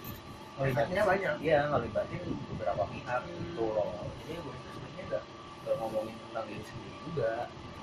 Efeknya 0.54 1.02
banyak. 1.02 1.34
iya 1.42 1.66
ngelibatin 1.66 2.22
beberapa 2.54 2.86
pihak 2.88 3.20
gitu 3.26 3.64
loh 3.74 4.06
jadi 4.24 4.32
egois 4.38 4.56
itu 4.64 4.68
sebenarnya 4.72 5.02
nggak 5.10 5.22
nggak 5.64 5.74
ngomongin 5.82 6.16
tentang 6.28 6.44
diri 6.48 6.64
sendiri 6.64 6.96
juga 7.04 7.32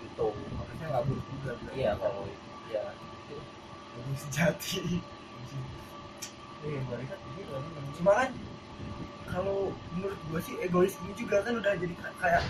gitu 0.01 0.27
Maksudnya 0.57 0.85
nggak 0.89 1.03
buruk 1.05 1.25
juga. 1.29 1.51
iya 1.77 1.91
kalau 1.99 2.23
ya 2.73 2.83
Egois 3.91 4.19
sejati. 4.25 5.03
Iya 6.67 6.79
gue 6.85 6.97
gitu 7.05 7.51
emang. 7.57 7.85
Cuma 7.97 8.11
kan 8.19 8.29
kalau 9.31 9.71
menurut 9.95 10.19
gua 10.29 10.39
sih 10.43 10.55
egois 10.59 10.93
ini 11.01 11.13
juga 11.15 11.39
kan 11.45 11.53
udah 11.55 11.73
jadi 11.79 11.95
ka- 11.97 12.17
kayak 12.21 12.43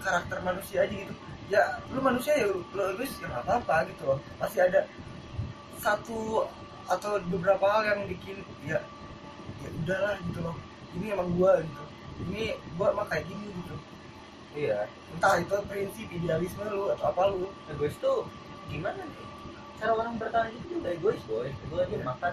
karakter 0.00 0.38
manusia 0.44 0.78
aja 0.86 0.94
gitu. 0.94 1.14
Ya 1.50 1.62
lu 1.94 2.00
manusia 2.02 2.32
ya 2.38 2.46
lu 2.50 2.62
egois 2.94 3.12
ya 3.20 3.26
nggak 3.30 3.42
apa-apa 3.44 3.76
gitu 3.90 4.02
loh. 4.08 4.18
Pasti 4.40 4.58
ada 4.62 4.86
satu 5.80 6.46
atau 6.86 7.18
beberapa 7.26 7.66
hal 7.66 7.82
yang 7.84 8.00
bikin 8.06 8.40
ya 8.64 8.78
ya 9.62 9.68
udahlah 9.82 10.14
gitu 10.30 10.40
loh. 10.42 10.56
Ini 10.96 11.06
emang 11.14 11.28
gua 11.36 11.60
gitu. 11.60 11.82
Ini 12.28 12.42
gua 12.78 12.86
emang 12.94 13.06
kayak 13.10 13.24
gini 13.28 13.46
gitu. 13.62 13.76
iya 14.56 14.88
Entah 15.12 15.36
itu 15.36 15.52
prinsip 15.68 16.08
idealisme 16.08 16.64
lu 16.72 16.88
atau 16.96 17.12
apa 17.12 17.22
lu. 17.28 17.44
egois 17.68 17.92
tuh 18.00 18.24
gimana 18.72 18.96
nih 19.04 19.24
cara 19.76 19.92
orang 19.92 20.16
bertahan 20.16 20.48
itu 20.56 20.80
juga 20.80 20.88
egois 20.96 21.20
boy 21.28 21.52
itu 21.52 21.74
aja 21.76 21.96
makan 22.00 22.32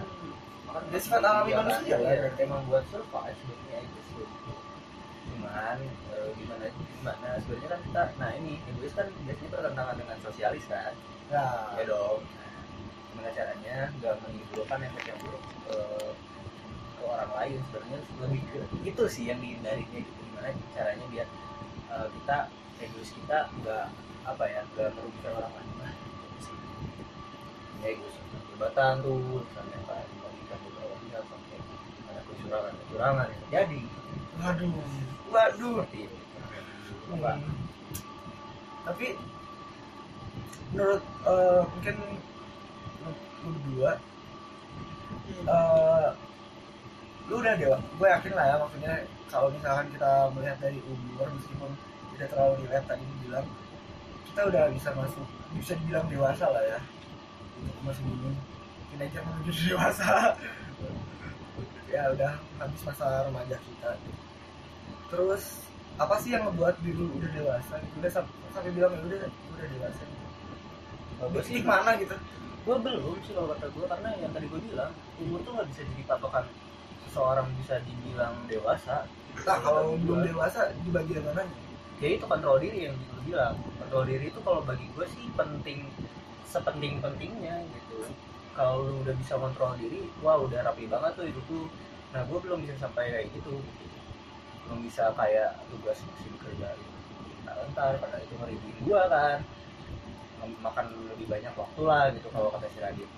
sifat 0.98 1.22
alami 1.22 1.52
manusia 1.54 1.96
lah. 2.02 2.34
emang 2.34 2.62
buat 2.66 2.82
survive 2.90 3.38
sebenarnya 3.38 3.78
egois 3.86 4.08
tuh 4.10 4.28
cuman 5.24 5.78
eh, 5.86 6.30
gimana 6.40 6.66
gimana? 6.72 7.28
Sebenarnya 7.44 7.68
kan 7.68 7.80
kita 7.84 8.02
nah 8.18 8.30
ini 8.34 8.58
egois 8.74 8.94
kan 8.96 9.06
biasanya 9.28 9.50
bertentangan 9.54 9.96
dengan 10.00 10.16
sosialis 10.24 10.64
kan? 10.66 10.92
Nah, 11.30 11.78
ya 11.78 11.84
dong. 11.86 12.20
Gimana 13.12 13.30
caranya 13.30 13.76
nggak 14.00 14.14
menimbulkan 14.24 14.80
efek 14.82 15.04
yang 15.14 15.18
buruk 15.22 15.44
eh, 15.70 16.10
ke 16.98 17.02
orang 17.06 17.30
lain? 17.38 17.58
Sebenarnya 17.70 17.98
lebih 18.24 18.42
ke 18.50 18.58
itu 18.82 19.04
sih 19.06 19.24
yang 19.30 19.38
dihindarinya 19.38 20.00
gitu. 20.00 20.20
Gimana 20.32 20.48
caranya 20.74 21.06
biar 21.12 21.28
eh, 21.92 22.08
kita 22.20 22.36
egois 22.82 23.10
kita 23.14 23.38
nggak 23.62 23.86
apa 24.24 24.44
ya 24.48 24.60
nggak 24.74 24.88
merugikan 24.96 25.32
orang 25.38 25.52
lain 25.54 25.68
itu 25.78 26.38
sih. 26.50 26.56
Ya 27.84 27.86
egois 27.94 28.16
jabatan 28.54 29.02
tuh 29.02 29.44
misalnya 29.44 29.78
kayak 29.86 30.23
pihak 31.14 31.24
sampai 31.30 31.58
ada 32.10 32.20
kecurangan 32.26 32.72
kecurangan 32.74 33.26
yang 33.30 33.40
terjadi. 33.46 33.80
Waduh. 34.42 34.74
Waduh. 35.30 35.74
seperti 35.86 35.98
itu 36.10 36.18
apa? 37.14 37.32
Hmm. 37.38 37.54
Tapi 38.84 39.06
menurut 40.74 41.02
eh, 41.06 41.60
mungkin 41.70 41.94
lu 42.02 43.12
lu 43.14 43.48
berdua 43.54 43.92
eh, 45.46 46.08
lu 47.30 47.34
udah 47.38 47.54
dewa 47.54 47.78
gue 47.78 48.08
yakin 48.10 48.32
lah 48.34 48.44
ya 48.50 48.56
maksudnya 48.58 48.94
kalau 49.30 49.48
misalkan 49.54 49.86
kita 49.94 50.12
melihat 50.34 50.58
dari 50.58 50.78
umur 50.82 51.30
meskipun 51.30 51.70
tidak 52.14 52.28
terlalu 52.34 52.54
relate 52.66 52.86
tadi 52.90 53.04
bilang 53.22 53.46
kita 54.26 54.40
udah 54.50 54.62
bisa 54.74 54.90
masuk 54.98 55.26
bisa 55.54 55.72
dibilang 55.78 56.10
dewasa 56.10 56.50
lah 56.50 56.64
ya. 56.66 56.78
Untuk 57.62 57.78
masih 57.86 58.02
belum 58.02 58.34
teenager 58.90 59.22
menuju 59.22 59.52
dewasa 59.70 60.34
ya 61.88 62.10
udah 62.10 62.32
habis 62.58 62.80
masa 62.82 63.06
remaja 63.28 63.56
kita. 63.60 63.90
Terus 65.12 65.62
apa 65.94 66.18
sih 66.18 66.34
yang 66.34 66.50
ngebuat 66.50 66.74
diri 66.82 66.98
lu 66.98 67.06
udah 67.14 67.30
dewasa? 67.30 67.74
Gitu 67.78 67.96
udah 68.02 68.10
sam- 68.10 68.34
sampai 68.50 68.70
bilang 68.74 68.92
ya 68.98 69.00
udah 69.06 69.20
udah 69.30 69.66
dewasa 69.70 70.02
gitu. 70.02 70.26
Gue 71.30 71.42
sih 71.46 71.62
mana 71.62 71.94
gitu? 71.96 72.16
Gue 72.64 72.76
belum 72.80 73.16
sih 73.22 73.32
kalau 73.36 73.48
kata 73.54 73.66
gue 73.70 73.86
karena 73.86 74.08
yang 74.18 74.32
tadi 74.34 74.46
gue 74.50 74.60
bilang 74.66 74.90
umur 75.22 75.38
tuh 75.46 75.52
nggak 75.54 75.68
bisa 75.70 75.80
jadi 75.86 76.02
patokan 76.08 76.44
seseorang 77.06 77.46
bisa 77.62 77.74
dibilang 77.86 78.34
dewasa. 78.50 79.06
Nah 79.46 79.58
kalau 79.62 79.94
belum 80.02 80.26
dewasa 80.26 80.74
di 80.82 80.90
bagian 80.90 81.22
mana? 81.30 81.46
Ya 82.02 82.08
itu 82.10 82.26
kontrol 82.26 82.58
diri 82.58 82.90
yang 82.90 82.96
gue 82.98 83.22
bilang. 83.30 83.54
Kontrol 83.78 84.04
diri 84.10 84.34
itu 84.34 84.40
kalau 84.42 84.60
bagi 84.66 84.90
gue 84.98 85.06
sih 85.14 85.30
penting 85.38 85.86
sepenting 86.50 86.98
pentingnya 87.02 87.62
gitu 87.70 88.06
kalau 88.54 88.86
lu 88.86 89.02
udah 89.02 89.14
bisa 89.18 89.34
kontrol 89.34 89.74
diri 89.74 90.06
wah 90.22 90.38
udah 90.38 90.62
rapi 90.62 90.86
banget 90.86 91.12
tuh 91.18 91.26
hidup 91.26 91.46
lu 91.50 91.66
nah 92.14 92.22
gue 92.22 92.38
belum 92.38 92.62
bisa 92.62 92.78
sampai 92.78 93.10
kayak 93.10 93.26
gitu. 93.34 93.58
Belum 94.64 94.86
bisa 94.86 95.10
kayak 95.18 95.58
tugas 95.66 95.98
masih 95.98 96.30
bekerja 96.38 96.70
gitu. 96.78 96.98
Nah, 97.42 97.54
ntar 97.74 97.98
pada 97.98 98.22
itu 98.22 98.34
ngeribuin 98.38 98.78
gue 98.86 99.00
kan. 99.10 99.38
Makan 100.62 100.86
lebih 101.10 101.26
banyak 101.26 101.54
waktu 101.58 101.82
lah 101.82 102.14
gitu 102.14 102.30
kalau 102.30 102.54
kata 102.54 102.70
si 102.70 102.78
Radit. 102.78 103.10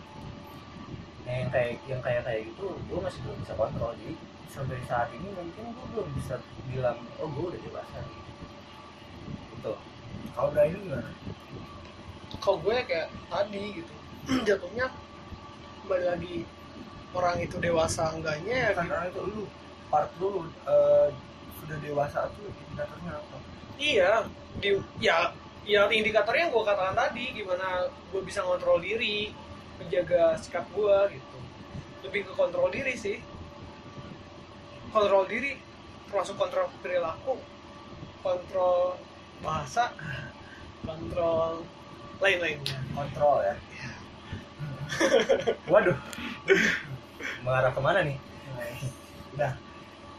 Nah, 1.28 1.34
yang 1.44 1.50
kayak 1.52 1.70
yang 1.84 2.00
kayak 2.00 2.22
kayak 2.24 2.40
gitu 2.48 2.72
gue 2.72 2.98
masih 3.04 3.20
belum 3.28 3.36
bisa 3.44 3.52
kontrol. 3.52 3.92
Jadi 4.00 4.16
sampai 4.48 4.80
saat 4.88 5.12
ini 5.12 5.28
mungkin 5.36 5.64
gue 5.76 5.86
belum 5.92 6.08
bisa 6.16 6.40
bilang 6.72 6.96
oh 7.20 7.28
gue 7.28 7.44
udah 7.52 7.60
dewasa. 7.60 8.00
Gitu. 9.60 9.72
Kalau 10.32 10.48
udah 10.56 10.64
ini 10.64 10.78
gimana? 10.88 11.10
Kalau 12.40 12.58
gue 12.64 12.74
kayak 12.88 13.12
tadi 13.28 13.64
gitu 13.84 13.94
jatuhnya 14.48 14.88
kembali 15.86 16.06
lagi. 16.10 16.36
Orang 17.14 17.38
itu 17.38 17.62
dewasa 17.62 18.10
enggaknya 18.10 18.68
ya 18.68 18.70
kan 18.74 18.90
orang 18.90 19.06
itu 19.06 19.22
lu. 19.22 19.46
Part 19.86 20.10
lu 20.18 20.42
eh, 20.66 21.14
sudah 21.62 21.78
dewasa 21.78 22.26
tuh 22.34 22.50
indikatornya 22.50 23.14
apa? 23.14 23.36
Iya. 23.78 24.12
Di 24.58 24.74
ya 24.98 25.30
ya 25.62 25.86
indikatornya 25.86 26.50
yang 26.50 26.52
gue 26.52 26.64
katakan 26.66 26.98
tadi 26.98 27.24
gimana 27.38 27.86
gue 28.10 28.20
bisa 28.26 28.42
ngontrol 28.42 28.82
diri 28.82 29.30
menjaga 29.78 30.34
sikap 30.42 30.66
gue 30.74 30.98
gitu. 31.14 31.38
Lebih 32.02 32.26
ke 32.26 32.32
kontrol 32.34 32.66
diri 32.74 32.98
sih. 32.98 33.22
Kontrol 34.90 35.30
diri 35.30 35.54
termasuk 36.10 36.34
kontrol 36.34 36.66
perilaku 36.82 37.38
kontrol 38.26 38.98
bahasa 39.38 39.94
kontrol 40.86 41.62
lain-lainnya. 42.18 42.74
Kontrol 42.90 43.46
ya 43.46 43.54
waduh. 45.72 45.96
Mengarah 47.42 47.72
ke 47.74 47.80
mana 47.80 48.00
nih? 48.06 48.16
Udah 49.34 49.52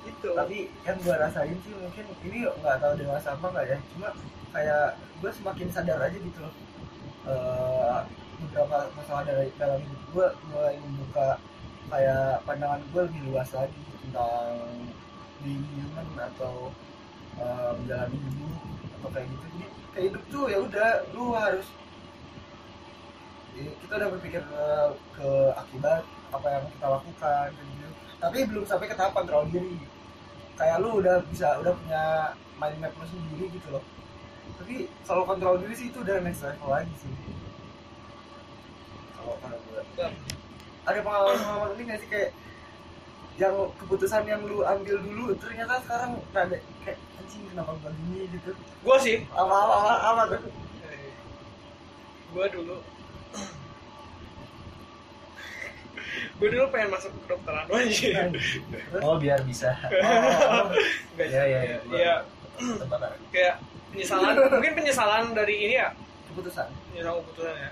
itu. 0.07 0.29
tapi 0.33 0.57
yang 0.87 0.97
gue 1.03 1.15
rasain 1.15 1.57
sih 1.61 1.73
mungkin 1.75 2.05
ini 2.23 2.47
nggak 2.47 2.77
tahu 2.79 2.93
dewasa 2.95 3.35
apa 3.35 3.45
nggak 3.51 3.65
ya. 3.67 3.77
Cuma 3.95 4.09
kayak 4.55 4.85
gue 5.21 5.31
semakin 5.31 5.67
sadar 5.69 5.99
aja 5.99 6.17
gitu 6.17 6.39
loh. 6.39 6.53
Eh, 7.27 7.99
beberapa 8.37 8.87
masalah 8.95 9.23
dari 9.27 9.51
dalam 9.59 9.81
hidup 9.83 10.01
gue 10.13 10.27
mulai 10.53 10.75
membuka 10.79 11.41
kayak 11.87 12.43
pandangan 12.45 12.81
gue 12.93 13.01
lebih 13.07 13.21
luas 13.31 13.49
lagi 13.51 13.81
tentang 14.07 14.51
being 15.43 15.65
human 15.75 16.07
atau 16.15 16.71
eh, 17.37 17.71
menjalani 17.83 18.17
hidup 18.17 18.55
atau 18.99 19.09
kayak 19.11 19.27
gitu. 19.27 19.45
Jadi 19.53 19.65
kayak 19.93 20.05
hidup 20.13 20.23
tuh 20.31 20.45
ya 20.47 20.57
udah 20.63 20.89
lu 21.11 21.25
harus 21.35 21.67
kita 23.57 23.93
udah 23.97 24.09
berpikir 24.13 24.41
eh, 24.43 24.89
ke 25.17 25.29
akibat 25.57 26.03
apa 26.29 26.47
yang 26.47 26.63
kita 26.69 26.85
lakukan 26.85 27.47
gitu. 27.55 27.87
Tapi 28.17 28.37
belum 28.49 28.63
sampai 28.65 28.87
ke 28.89 28.95
tahap 28.97 29.13
kontrol 29.17 29.45
diri. 29.49 29.77
Kayak 30.57 30.81
lu 30.81 31.01
udah 31.01 31.21
bisa 31.29 31.57
udah 31.61 31.73
punya 31.73 32.03
mind 32.57 32.77
map 32.81 32.93
lu 32.97 33.05
sendiri 33.05 33.45
gitu 33.53 33.67
loh. 33.73 33.83
Tapi 34.57 34.89
kalau 35.05 35.23
kontrol 35.25 35.61
diri 35.61 35.73
sih 35.73 35.87
itu 35.89 36.01
udah 36.01 36.17
next 36.21 36.45
level 36.45 36.69
lagi 36.69 36.93
sih. 36.97 37.13
Kalau 39.17 39.33
kalau 39.41 39.57
gue 39.57 39.81
Dan 39.97 40.13
ada 40.87 40.99
pengalaman 41.03 41.37
pengalaman 41.41 41.71
ini 41.77 41.83
nggak 41.89 41.99
sih? 42.01 42.09
Kayak 42.09 42.31
yang 43.37 43.53
keputusan 43.77 44.25
yang 44.25 44.41
lu 44.49 44.65
ambil 44.65 44.97
dulu 44.97 45.37
ternyata 45.37 45.77
sekarang 45.85 46.17
rada 46.33 46.57
kayak 46.81 46.97
anjing 47.21 47.45
kenapa 47.53 47.69
gua 47.77 47.93
gini? 47.93 48.25
gitu. 48.33 48.51
Gue 48.81 48.97
sih. 48.97 49.17
Apa 49.29 49.53
apa 49.53 49.75
apa, 49.77 49.93
apa 50.09 50.23
tuh 50.33 50.41
gue 52.27 52.45
dulu 52.53 52.77
gue 56.37 56.49
dulu 56.49 56.69
pengen 56.69 56.89
masuk 56.89 57.09
ke 57.09 57.19
kedokteran 57.25 57.65
aja 57.67 58.29
oh 59.01 59.17
biar 59.17 59.41
bisa. 59.41 59.73
Oh, 60.47 60.69
Iya, 61.17 61.43
iya, 61.43 61.59
iya. 61.65 61.77
Iya, 61.89 62.15
tebakan 62.77 63.09
kayak 63.29 63.55
penyesalan 63.89 64.33
mungkin 64.53 64.73
penyesalan 64.75 65.23
dari 65.33 65.55
ini 65.59 65.75
ya? 65.75 65.89
Keputusan. 66.29 66.69
Penyesalan 66.93 67.17
keputusan 67.25 67.53
ya. 67.55 67.71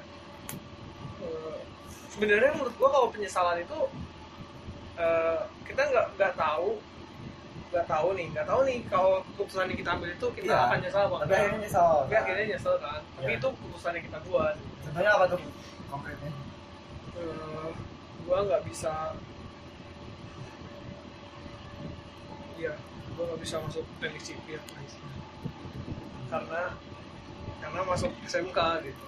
Eh, 1.21 1.57
sebenarnya 2.09 2.51
menurut 2.53 2.73
gua 2.75 2.89
kalau 2.91 3.07
penyesalan 3.13 3.61
itu 3.61 3.79
eh, 4.97 5.39
kita 5.63 5.81
nggak 5.85 6.05
nggak 6.15 6.33
tahu 6.35 6.69
nggak 7.69 7.85
tahu 7.85 8.07
nih 8.15 8.27
nggak 8.31 8.47
tahu 8.47 8.59
nih 8.63 8.79
kalau 8.87 9.13
keputusan 9.27 9.67
yang 9.67 9.77
kita 9.77 9.89
ambil 9.91 10.09
itu 10.09 10.27
kita 10.33 10.47
Iya. 10.47 10.65
akan 10.65 10.77
nyesal 10.79 11.01
apa 11.03 11.15
tapi 11.15 11.21
enggak. 11.21 11.37
akhirnya 11.37 11.59
nyesel 11.61 11.89
tapi 11.99 12.13
akhirnya 12.15 12.45
nyesel 12.49 12.75
kan. 12.79 13.01
Tapi 13.13 13.29
Iya. 13.29 13.37
itu 13.37 13.47
keputusan 13.51 13.91
yang 13.93 14.05
kita 14.05 14.19
buat 14.23 14.55
contohnya 14.95 15.11
apa 15.11 15.25
tuh? 15.27 15.41
Konkretnya. 15.91 16.31
Eh, 17.19 17.69
gua 18.23 18.47
nggak 18.47 18.63
bisa 18.63 19.11
iya 22.55 22.79
gua 23.11 23.23
nggak 23.27 23.41
bisa 23.43 23.59
masuk 23.59 23.83
teknik 23.99 24.23
sipil 24.23 24.63
karena 26.31 26.79
karena 27.59 27.79
masuk 27.83 28.15
SMK 28.23 28.59
gitu. 28.87 29.05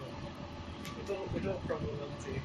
Itu 1.08 1.16
itu 1.40 1.50
problem 1.64 1.96
banget 2.04 2.20
sih. 2.20 2.38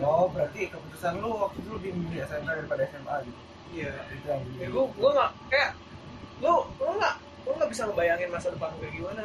Oh 0.00 0.32
berarti 0.32 0.72
keputusan 0.72 1.20
lu 1.20 1.36
waktu 1.36 1.60
itu 1.60 1.70
lebih 1.76 1.92
milih 2.00 2.24
SMK 2.24 2.48
daripada 2.48 2.88
SMA 2.88 3.16
gitu? 3.28 3.40
Iya. 3.76 3.92
Itu 4.08 4.24
yang 4.24 4.42
ya 4.56 4.68
gua 4.72 4.84
gua 4.96 5.10
nggak 5.12 5.30
kayak 5.52 5.70
lu 6.40 6.64
lu 6.80 6.92
nggak 6.96 7.14
lu 7.44 7.50
nggak 7.60 7.70
bisa 7.76 7.82
ngebayangin 7.92 8.32
masa 8.32 8.48
depan 8.56 8.72
gue 8.80 8.88
gimana. 8.88 9.24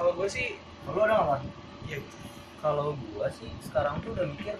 Kalau 0.00 0.12
gue 0.16 0.28
sih 0.32 0.56
lu 0.92 1.00
ada 1.00 1.12
nggak 1.16 1.28
Mas? 1.32 1.42
ya 1.88 1.98
kalau 2.60 2.96
gua 3.12 3.28
sih 3.28 3.48
sekarang 3.60 4.00
tuh 4.00 4.16
udah 4.16 4.24
mikir 4.24 4.56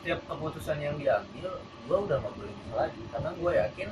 setiap 0.00 0.20
keputusan 0.28 0.80
yang 0.80 0.96
diambil 1.00 1.60
gua 1.88 1.98
udah 2.04 2.16
nggak 2.20 2.34
boleh 2.36 2.52
nyesel 2.52 2.76
lagi. 2.76 3.02
Karena 3.08 3.30
gua 3.40 3.52
yakin 3.56 3.88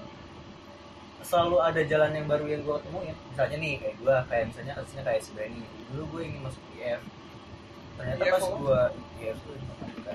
selalu 1.22 1.56
ada 1.62 1.80
jalan 1.86 2.12
yang 2.12 2.26
baru 2.28 2.44
yang 2.48 2.62
gua 2.64 2.76
temuin. 2.84 3.16
Misalnya 3.32 3.56
nih 3.60 3.72
kayak 3.80 3.96
gua 4.00 4.16
kayak 4.28 4.44
misalnya 4.52 4.72
kasusnya 4.76 5.02
kayak 5.08 5.20
si 5.24 5.30
Benny. 5.32 5.64
Dulu 5.92 6.02
gue 6.16 6.22
ingin 6.28 6.40
masuk 6.44 6.62
IF 6.76 7.00
ternyata 7.92 8.22
IF 8.24 8.32
pas 8.32 8.46
gua 8.56 8.80
IF 9.20 9.36
tuh 9.44 9.54
informatika 9.56 10.12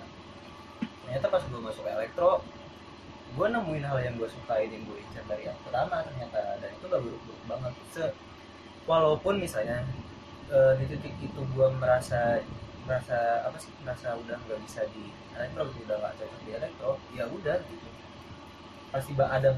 ternyata 1.06 1.28
pas 1.30 1.44
gua 1.46 1.62
masuk 1.70 1.86
elektro 1.86 2.32
gua 3.38 3.48
nemuin 3.54 3.86
hal 3.86 3.98
yang 4.02 4.16
gua 4.18 4.30
sukain 4.30 4.70
yang 4.74 4.82
gua 4.90 4.98
incar 4.98 5.24
dari 5.30 5.44
yang 5.46 5.58
pertama 5.62 6.02
ternyata. 6.02 6.58
Dan 6.58 6.70
itu 6.74 6.86
gak 6.90 7.02
buruk-buruk 7.02 7.44
banget. 7.46 7.74
Se 7.94 8.06
walaupun 8.90 9.38
misalnya 9.38 9.86
eh, 10.52 10.74
di 10.80 10.86
titik 10.92 11.16
itu 11.20 11.42
gua 11.56 11.72
merasa 11.76 12.42
merasa 12.88 13.44
apa 13.44 13.58
sih 13.60 13.72
merasa 13.84 14.16
udah 14.16 14.40
nggak 14.48 14.60
bisa 14.64 14.88
di 14.96 15.12
elektro 15.36 15.68
gitu 15.76 15.84
udah 15.92 15.98
nggak 16.00 16.14
cocok 16.24 16.40
di 16.48 16.52
elektro 16.56 16.92
ya 17.12 17.24
udah 17.28 17.58
gitu. 17.68 17.88
Pasti 18.88 19.12
ada 19.20 19.52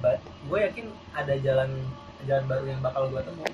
gue 0.50 0.60
yakin 0.60 0.90
ada 1.14 1.34
jalan 1.38 1.70
jalan 2.26 2.46
baru 2.50 2.66
yang 2.66 2.82
bakal 2.82 3.06
gue 3.14 3.22
temu 3.22 3.46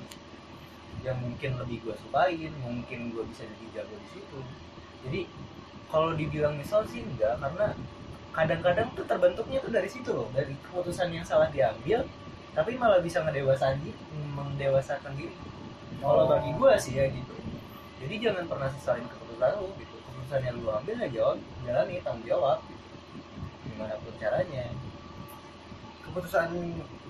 yang 1.03 1.17
mungkin 1.19 1.59
lebih 1.59 1.83
gue 1.83 1.95
sukain 1.99 2.53
mungkin 2.63 2.99
gue 3.11 3.23
bisa 3.27 3.43
jadi 3.43 3.83
jago 3.83 3.95
di 3.99 4.09
situ. 4.15 4.39
Jadi 5.05 5.21
kalau 5.91 6.15
dibilang 6.15 6.55
misal 6.55 6.87
sih 6.87 7.03
enggak 7.03 7.35
karena 7.43 7.75
kadang-kadang 8.35 8.87
tuh 8.95 9.05
terbentuknya 9.07 9.63
tuh 9.63 9.71
dari 9.71 9.87
situ 9.87 10.11
loh 10.11 10.27
dari 10.35 10.51
keputusan 10.59 11.07
yang 11.15 11.23
salah 11.23 11.47
diambil 11.47 12.03
tapi 12.51 12.75
malah 12.75 12.99
bisa 12.99 13.23
ngedewasakan 13.23 13.79
diri 13.79 13.95
mendewasakan 14.35 15.15
diri 15.15 15.31
kalau 15.99 16.23
bagi 16.27 16.51
gue 16.51 16.71
sih 16.77 16.93
ya 16.95 17.05
gitu. 17.09 17.33
Jadi 18.01 18.15
jangan 18.21 18.45
pernah 18.45 18.69
sesalin 18.71 19.05
keputusan 19.07 19.51
lu 19.57 19.67
gitu. 19.77 19.95
Keputusan 19.99 20.41
yang 20.43 20.55
lu 20.59 20.69
ambil 20.69 20.95
ya 20.97 21.07
jawab 21.09 21.37
jalani 21.63 21.95
tanggung 22.01 22.25
jawab 22.25 22.59
gitu. 22.65 22.83
gimana 23.65 23.95
pun 23.97 24.13
caranya. 24.17 24.65
Keputusan 26.05 26.47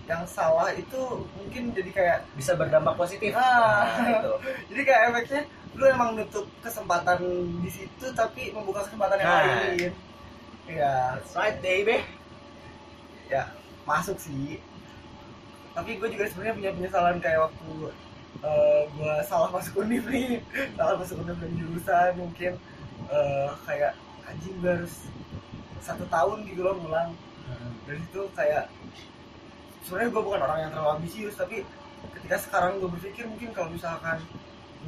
yang 0.06 0.24
salah 0.30 0.69
itu 0.71 1.02
mungkin 1.34 1.74
jadi 1.74 1.89
kayak 1.89 2.19
bisa 2.38 2.54
berdampak 2.54 2.93
positif. 2.95 3.34
Ah. 3.34 3.89
nah, 3.98 4.10
itu 4.21 4.32
jadi 4.74 4.82
kayak 4.86 5.02
efeknya 5.10 5.41
lu 5.76 5.84
emang 5.86 6.15
nutup 6.15 6.48
kesempatan 6.63 7.19
di 7.60 7.67
situ 7.67 8.06
tapi 8.15 8.54
membuka 8.56 8.86
kesempatan 8.86 9.17
yang 9.19 9.28
Nah. 9.28 9.43
lain. 9.43 9.91
Ya 10.65 10.93
That's 11.19 11.34
right 11.36 11.58
baby. 11.60 12.02
Ya 13.28 13.50
masuk 13.84 14.15
sih. 14.17 14.62
Tapi 15.76 16.00
gue 16.00 16.08
juga 16.08 16.24
sebenarnya 16.26 16.56
punya 16.56 16.71
penyesalan 16.71 17.17
kayak 17.19 17.39
waktu 17.50 17.91
eh, 18.43 18.82
gue 18.89 19.13
salah 19.28 19.50
masuk 19.54 19.86
univ 19.86 20.04
nih. 20.10 20.41
Salah 20.76 20.95
masuk 21.00 21.21
univ 21.21 21.38
dan 21.39 21.52
jurusan 21.56 22.12
mungkin. 22.19 22.54
Eh, 23.12 23.50
kayak 23.69 23.93
anjing 24.26 24.56
gue 24.60 24.71
harus 24.71 25.06
satu 25.86 26.04
tahun 26.10 26.50
gitu 26.50 26.65
loh 26.65 26.76
ngulang 26.82 27.13
dari 27.86 28.02
situ 28.02 28.26
kayak 28.34 28.65
sebenarnya 29.86 30.10
gue 30.10 30.24
bukan 30.26 30.41
orang 30.41 30.60
yang 30.65 30.71
terlalu 30.74 30.91
ambisius 30.98 31.38
tapi 31.38 31.62
ketika 32.17 32.41
sekarang 32.41 32.82
gue 32.82 32.89
berpikir 32.89 33.30
mungkin 33.30 33.54
kalau 33.54 33.69
misalkan 33.69 34.17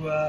gue 0.01 0.21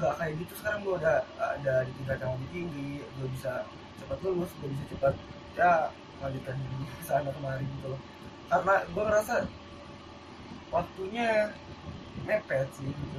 nggak 0.00 0.12
kayak 0.16 0.32
gitu 0.40 0.52
sekarang 0.56 0.80
gue 0.84 0.94
udah 0.96 1.20
ada 1.36 1.74
di 1.84 1.92
tingkat 2.00 2.16
yang 2.24 2.32
lebih 2.40 2.48
tinggi 2.52 2.90
gue 3.04 3.28
bisa 3.36 3.68
cepat 4.00 4.18
lulus 4.24 4.48
gue 4.60 4.68
bisa 4.72 4.84
cepat 4.96 5.14
ya 5.56 5.92
lanjutkan 6.20 6.56
ke 6.56 7.04
sana 7.04 7.28
kemari 7.28 7.64
gitu 7.76 7.92
loh. 7.92 8.00
Karena 8.48 8.74
gue 8.88 9.02
ngerasa 9.04 9.34
waktunya 10.72 11.28
mepet 12.24 12.68
sih 12.72 12.88
gitu. 12.88 13.18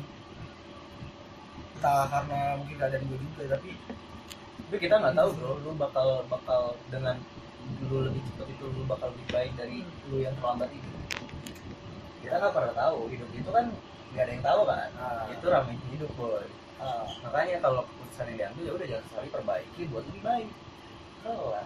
Entah 1.78 2.10
karena 2.10 2.58
mungkin 2.58 2.76
keadaan 2.82 3.06
gue 3.06 3.20
juga 3.22 3.44
tapi 3.54 3.72
tapi 4.68 4.78
kita 4.84 4.96
nggak 5.00 5.16
tahu 5.16 5.30
bro 5.38 5.54
lu 5.64 5.72
bakal 5.78 6.26
bakal 6.28 6.76
dengan 6.90 7.16
lu 7.88 8.04
lebih 8.04 8.20
cepat 8.34 8.48
itu 8.50 8.66
lu 8.68 8.82
bakal 8.90 9.14
lebih 9.14 9.28
baik 9.30 9.52
dari 9.54 9.86
lu 10.10 10.18
yang 10.24 10.34
terlambat 10.42 10.74
itu. 10.74 10.90
Kita 12.26 12.36
nggak 12.42 12.54
pernah 12.56 12.74
tahu 12.74 13.08
hidup 13.14 13.30
itu 13.32 13.50
kan 13.54 13.66
nggak 14.16 14.24
ada 14.26 14.32
yang 14.34 14.44
tahu 14.44 14.62
kan. 14.66 14.90
Ah, 14.98 15.24
itu 15.30 15.46
ramai 15.46 15.76
hidup 15.94 16.12
boy. 16.18 16.46
Ah, 16.82 17.06
makanya 17.22 17.62
kalau 17.62 17.86
keputusan 17.86 18.26
yang 18.34 18.38
diambil 18.38 18.64
ya 18.64 18.72
udah 18.74 18.88
jangan 18.90 19.06
sekali 19.14 19.28
perbaiki 19.30 19.82
buat 19.94 20.04
lebih 20.10 20.24
baik. 20.26 20.50
Kelar 21.22 21.66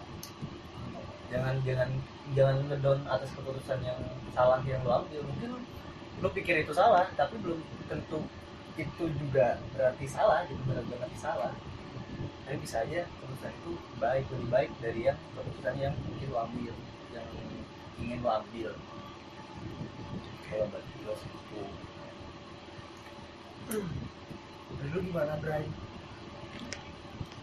jangan 1.32 1.54
jangan 1.64 1.88
jangan 2.36 2.56
ngedown 2.68 3.00
atas 3.08 3.30
keputusan 3.32 3.78
yang 3.80 3.98
salah 4.36 4.60
yang 4.68 4.84
lo 4.84 5.00
ambil. 5.00 5.24
Mungkin 5.24 5.50
lo 6.20 6.28
pikir 6.28 6.60
itu 6.60 6.74
salah 6.76 7.08
tapi 7.16 7.38
belum 7.40 7.58
tentu 7.88 8.20
itu 8.76 9.04
juga 9.20 9.60
berarti 9.76 10.04
salah 10.08 10.44
gitu 10.48 10.60
benar-benar 10.68 11.08
salah. 11.16 11.52
Tapi 12.44 12.56
bisa 12.60 12.84
aja 12.84 13.06
keputusan 13.06 13.52
itu 13.52 13.72
baik 13.96 14.24
lebih 14.28 14.48
baik 14.50 14.70
dari 14.82 15.00
yang 15.08 15.18
keputusan 15.32 15.74
yang 15.78 15.94
mungkin 16.04 16.28
lo 16.28 16.38
ambil 16.44 16.74
yang 17.14 17.28
ingin 18.02 18.18
lo 18.20 18.30
ambil. 18.42 18.70
Kalau 20.50 20.66
bagi 20.68 20.96
lo 21.06 21.14
itu. 21.16 21.62
Lu 24.92 24.98
gimana 25.00 25.38
Bray? 25.40 25.64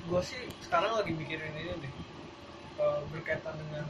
gue 0.10 0.21
sih 0.25 0.41
sekarang 0.65 0.97
lagi 0.97 1.13
mikirin 1.13 1.53
ini 1.53 1.69
deh. 1.86 1.93
Eh, 2.79 3.01
berkaitan 3.12 3.60
dengan 3.60 3.84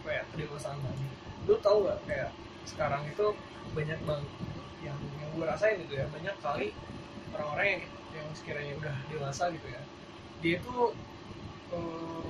apa 0.00 0.08
ya 0.08 0.22
kedewasaan 0.32 0.80
tadi 0.80 1.06
lu 1.44 1.60
tau 1.60 1.84
gak 1.84 2.00
kayak 2.08 2.32
sekarang 2.68 3.02
itu 3.08 3.26
banyak 3.72 3.98
banget 4.04 4.28
yang 4.84 4.98
yang 5.20 5.30
gue 5.32 5.46
rasain 5.48 5.80
gitu 5.88 5.94
ya. 5.96 6.06
Banyak 6.12 6.36
kali 6.44 6.76
orang-orang 7.32 7.66
yang 7.66 7.82
yang 8.12 8.28
sekiranya 8.36 8.72
udah 8.76 8.96
dewasa 9.08 9.48
gitu 9.52 9.68
ya. 9.72 9.82
Dia 10.44 10.54
itu 10.60 10.76
eh, 11.72 12.28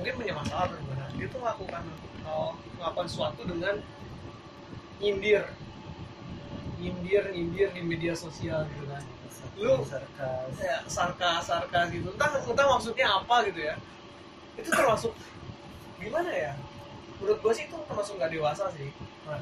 mungkin 0.00 0.12
punya 0.16 0.32
masalah 0.32 0.72
atau 0.72 0.76
gimana 0.80 1.04
dia 1.12 1.26
tuh 1.28 1.40
melakukan 1.44 1.84
hal 2.24 2.56
melakukan 2.80 3.06
sesuatu 3.06 3.40
dengan 3.44 3.74
nyindir. 5.00 5.44
Nyindir 6.80 7.24
nyindir 7.36 7.68
di 7.76 7.82
media 7.84 8.16
sosial 8.16 8.64
gitu 8.72 8.88
kan. 8.88 9.04
Lu- 9.60 9.84
sarkas. 9.84 10.56
ya 10.56 10.80
sarkas 10.88 11.44
sarkas 11.44 11.86
gitu. 11.92 12.08
Entah 12.16 12.40
entah 12.40 12.66
maksudnya 12.72 13.06
apa 13.20 13.44
gitu 13.48 13.60
ya. 13.60 13.76
Itu 14.56 14.72
termasuk 14.72 15.12
gimana 16.00 16.32
ya 16.32 16.56
menurut 17.20 17.38
gue 17.44 17.52
sih 17.52 17.64
itu 17.68 17.76
termasuk 17.84 18.16
nggak 18.16 18.32
dewasa 18.32 18.64
sih. 18.74 18.88
Nah, 19.28 19.40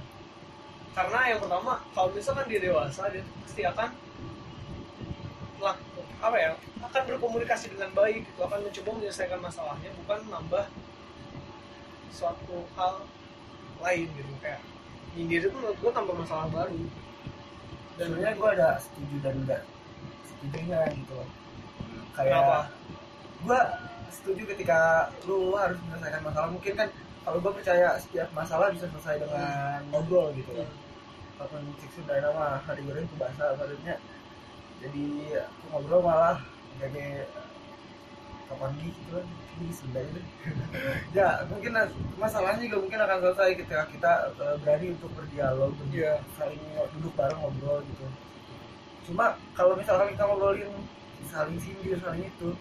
karena 0.93 1.19
yang 1.31 1.41
pertama 1.41 1.73
kalau 1.95 2.11
misalkan 2.11 2.47
dia 2.51 2.61
dewasa 2.61 3.07
dia 3.09 3.23
pasti 3.47 3.62
akan 3.62 3.88
lak- 5.62 5.87
apa 6.19 6.37
ya 6.38 6.51
akan 6.83 7.03
berkomunikasi 7.14 7.71
dengan 7.71 7.91
baik 7.95 8.27
gitu 8.27 8.41
akan 8.43 8.59
mencoba 8.67 8.91
menyelesaikan 8.99 9.38
masalahnya 9.38 9.91
bukan 10.03 10.19
nambah 10.27 10.64
suatu 12.11 12.67
hal 12.75 13.07
lain 13.79 14.11
gitu 14.19 14.35
kayak 14.43 14.59
nyindir 15.14 15.47
itu 15.47 15.51
menurut 15.55 15.79
gue 15.79 15.91
tambah 15.95 16.14
masalah 16.19 16.51
baru. 16.51 16.83
Dan 17.99 18.05
sebenarnya 18.14 18.35
gue 18.38 18.49
ada 18.59 18.69
setuju 18.79 19.17
dan 19.23 19.35
enggak 19.43 19.62
setujunya 20.27 20.81
gitu. 20.95 21.19
Kayak 22.14 22.35
Kenapa? 22.43 22.59
gue 23.38 23.61
setuju 24.11 24.43
ketika 24.51 24.79
lu 25.31 25.55
harus 25.55 25.79
menyelesaikan 25.87 26.23
masalah 26.27 26.49
mungkin 26.51 26.75
kan 26.75 26.88
kalau 27.29 27.45
gue 27.45 27.53
percaya 27.61 28.01
setiap 28.01 28.33
masalah 28.33 28.73
bisa 28.73 28.88
selesai 28.88 29.21
dengan 29.21 29.85
ngobrol 29.93 30.33
gitu. 30.33 30.49
Kan 30.57 30.64
walaupun 31.37 31.61
cik 31.77 31.91
Sunda 31.93 32.33
mah 32.33 32.64
hari 32.64 32.81
goreng 32.88 33.05
itu 33.05 33.17
bahasa 33.21 33.53
maksudnya 33.61 34.01
jadi 34.81 35.05
aku 35.45 35.64
ngobrol 35.77 36.01
malah 36.09 36.41
jadi 36.81 37.29
kapan 38.49 38.73
gitu 38.81 39.01
kan. 39.12 39.27
Ini 39.61 39.69
itu 39.69 40.21
ya 41.21 41.45
mungkin 41.53 41.77
masalahnya 42.17 42.64
juga 42.64 42.77
mungkin 42.81 43.01
akan 43.05 43.19
selesai 43.21 43.51
ketika 43.61 43.85
kita 43.93 44.12
eh, 44.33 44.57
berani 44.64 44.87
untuk 44.97 45.11
berdialog 45.12 45.77
Iya. 45.93 46.25
saling 46.33 46.62
duduk 46.97 47.12
bareng 47.12 47.37
ngobrol 47.45 47.85
gitu. 47.93 48.09
Cuma 49.05 49.37
kalau 49.53 49.77
misalkan 49.77 50.17
kita 50.17 50.25
ngobrolin 50.25 50.73
saling 51.29 51.61
sindir 51.61 52.01
saling 52.01 52.25
itu 52.25 52.57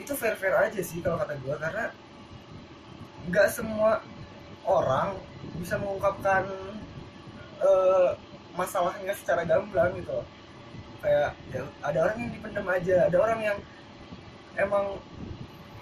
itu 0.00 0.12
fair 0.16 0.32
fair 0.40 0.56
aja 0.56 0.80
sih 0.80 1.04
kalau 1.04 1.20
kata 1.20 1.36
gue 1.44 1.52
karena 1.60 1.92
nggak 3.30 3.48
semua 3.50 4.02
orang 4.66 5.18
bisa 5.58 5.78
mengungkapkan 5.78 6.46
eh, 7.62 8.10
masalahnya 8.56 9.12
secara 9.14 9.42
gamblang 9.46 9.94
gitu 9.98 10.12
loh. 10.22 10.26
kayak 11.04 11.36
ya, 11.54 11.62
ada 11.84 11.98
orang 12.08 12.16
yang 12.18 12.32
dipendam 12.34 12.66
aja 12.66 12.96
ada 13.06 13.16
orang 13.20 13.40
yang 13.44 13.58
emang 14.58 14.98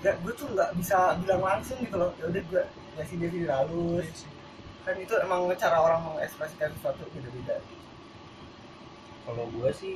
ya 0.05 0.13
gue 0.21 0.33
tuh 0.37 0.51
nggak 0.53 0.75
bisa 0.77 1.17
bilang 1.23 1.41
langsung 1.41 1.81
gitu 1.81 1.97
loh. 1.97 2.13
Ya 2.21 2.29
udah 2.29 2.43
gue 2.45 2.63
ya 2.95 3.03
sindir 3.09 3.31
sindir 3.31 3.51
halus 3.51 4.27
kan 4.85 4.95
itu 5.01 5.15
emang 5.25 5.49
cara 5.57 5.81
orang 5.81 6.01
mengekspresikan 6.05 6.71
sesuatu 6.77 7.09
beda 7.11 7.31
beda 7.33 7.57
kalau 9.25 9.49
gue 9.49 9.71
sih 9.73 9.95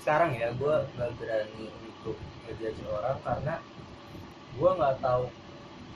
sekarang 0.00 0.32
ya 0.34 0.48
gue 0.56 0.74
nggak 0.96 1.10
berani 1.20 1.68
untuk 1.84 2.16
ngejudge 2.48 2.80
orang 2.88 3.18
karena 3.20 3.54
gue 4.56 4.70
nggak 4.72 4.96
tahu 5.04 5.24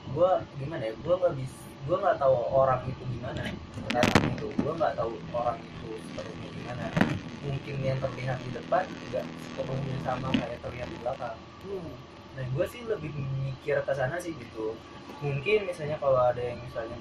gue 0.09 0.31
gimana 0.57 0.83
ya? 0.89 0.93
Gue 1.05 1.15
nggak 1.17 1.35
bisa 1.37 1.57
gue 1.81 1.97
nggak 1.97 2.17
tahu 2.21 2.35
orang 2.53 2.81
itu 2.85 3.03
gimana. 3.17 3.41
Sekarang 3.73 4.09
itu 4.37 4.47
gue 4.53 4.73
nggak 4.77 4.93
tahu 4.97 5.11
orang 5.33 5.57
itu 5.61 5.89
seperti 6.09 6.33
gimana. 6.61 6.85
Mungkin 7.41 7.75
yang 7.81 7.97
terlihat 7.97 8.37
di 8.45 8.49
depan 8.53 8.83
nggak 8.85 9.25
sepenuhnya 9.57 9.97
sama 10.05 10.27
kayak 10.37 10.59
terlihat 10.61 10.87
di 10.93 10.97
belakang. 11.01 11.37
Nah 12.31 12.45
gue 12.47 12.65
sih 12.69 12.81
lebih 12.85 13.11
mikir 13.41 13.81
ke 13.81 13.93
sana 13.97 14.21
sih 14.21 14.37
gitu. 14.37 14.77
Mungkin 15.21 15.69
misalnya 15.69 15.97
kalau 15.97 16.21
ada 16.21 16.41
yang 16.41 16.61
misalnya 16.61 16.97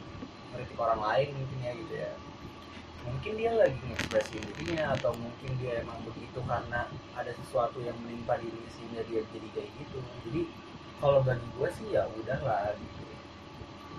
kritik 0.51 0.77
orang 0.81 1.01
lain 1.01 1.29
mungkin 1.37 1.59
ya 1.63 1.73
gitu 1.77 1.95
ya. 1.95 2.13
Mungkin 3.01 3.33
dia 3.41 3.53
lagi 3.57 3.81
ngekspresi 3.81 4.37
dirinya 4.45 4.93
atau 4.93 5.17
mungkin 5.17 5.57
dia 5.57 5.81
emang 5.81 5.97
begitu 6.05 6.37
karena 6.45 6.85
ada 7.17 7.33
sesuatu 7.33 7.81
yang 7.81 7.97
menimpa 8.05 8.37
dirinya 8.37 8.71
sehingga 8.77 9.01
dia 9.09 9.25
jadi 9.33 9.49
kayak 9.57 9.71
gitu. 9.81 9.99
Jadi 10.29 10.41
kalau 11.01 11.25
bagi 11.25 11.49
gue 11.57 11.69
sih 11.81 11.87
ya 11.97 12.05
udahlah 12.13 12.77
gitu. 12.77 13.03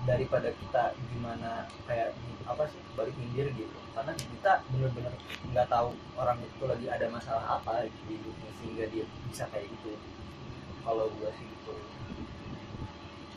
Daripada 0.05 0.49
kita 0.53 0.93
gimana 1.13 1.65
kayak 1.89 2.13
apa 2.45 2.63
sih 2.69 2.79
balik 2.93 3.13
minggir 3.17 3.49
gitu. 3.53 3.77
Karena 3.97 4.13
kita 4.15 4.61
bener-bener 4.69 5.13
nggak 5.51 5.67
tahu 5.67 5.97
orang 6.15 6.37
itu 6.39 6.63
lagi 6.69 6.87
ada 6.87 7.05
masalah 7.09 7.59
apa 7.59 7.89
di 7.89 8.15
hidupnya 8.15 8.51
sehingga 8.61 8.85
dia 8.93 9.03
bisa 9.27 9.49
kayak 9.49 9.65
gitu. 9.67 9.97
Kalau 10.85 11.09
gue 11.09 11.29
sih 11.37 11.45
gitu. 11.45 11.73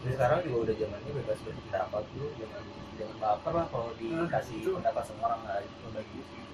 Jadi 0.04 0.12
sekarang 0.20 0.38
juga 0.44 0.56
udah 0.68 0.74
zamannya 0.76 1.10
bebas 1.16 1.38
berpendapat 1.40 2.04
dulu 2.12 2.28
jangan 2.36 2.62
jangan 2.94 3.16
baper 3.18 3.52
lah 3.56 3.66
kalau 3.72 3.90
dikasih 3.96 4.56
itu. 4.60 4.70
pendapat 4.76 5.04
semua 5.08 5.24
orang 5.32 5.40
nggak 5.42 5.64
gitu 5.66 6.22
sih. 6.30 6.44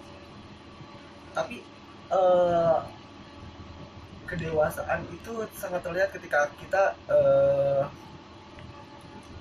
tapi 1.31 1.62
eh 2.11 2.79
kedewasaan 4.30 5.02
itu 5.10 5.42
sangat 5.58 5.82
terlihat 5.82 6.14
ketika 6.14 6.46
kita 6.62 6.94
eh, 7.10 7.82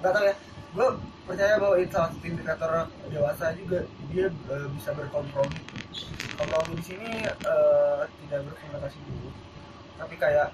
nggak 0.02 0.12
tahu 0.18 0.26
ya. 0.26 0.36
Gue 0.70 0.88
percaya 1.26 1.58
bahwa 1.62 1.76
itu 1.82 1.94
salah 1.94 2.10
satu 2.14 2.26
indikator 2.26 2.72
dewasa 3.14 3.46
juga 3.54 3.86
dia 4.10 4.34
eh, 4.34 4.68
bisa 4.74 4.90
berkompromi. 4.98 5.62
Kompromi 6.34 6.74
di 6.82 6.84
sini 6.90 7.12
eh, 7.30 8.02
tidak 8.26 8.40
berkonotasi 8.50 8.98
dulu. 9.06 9.30
Tapi 10.02 10.16
kayak 10.18 10.50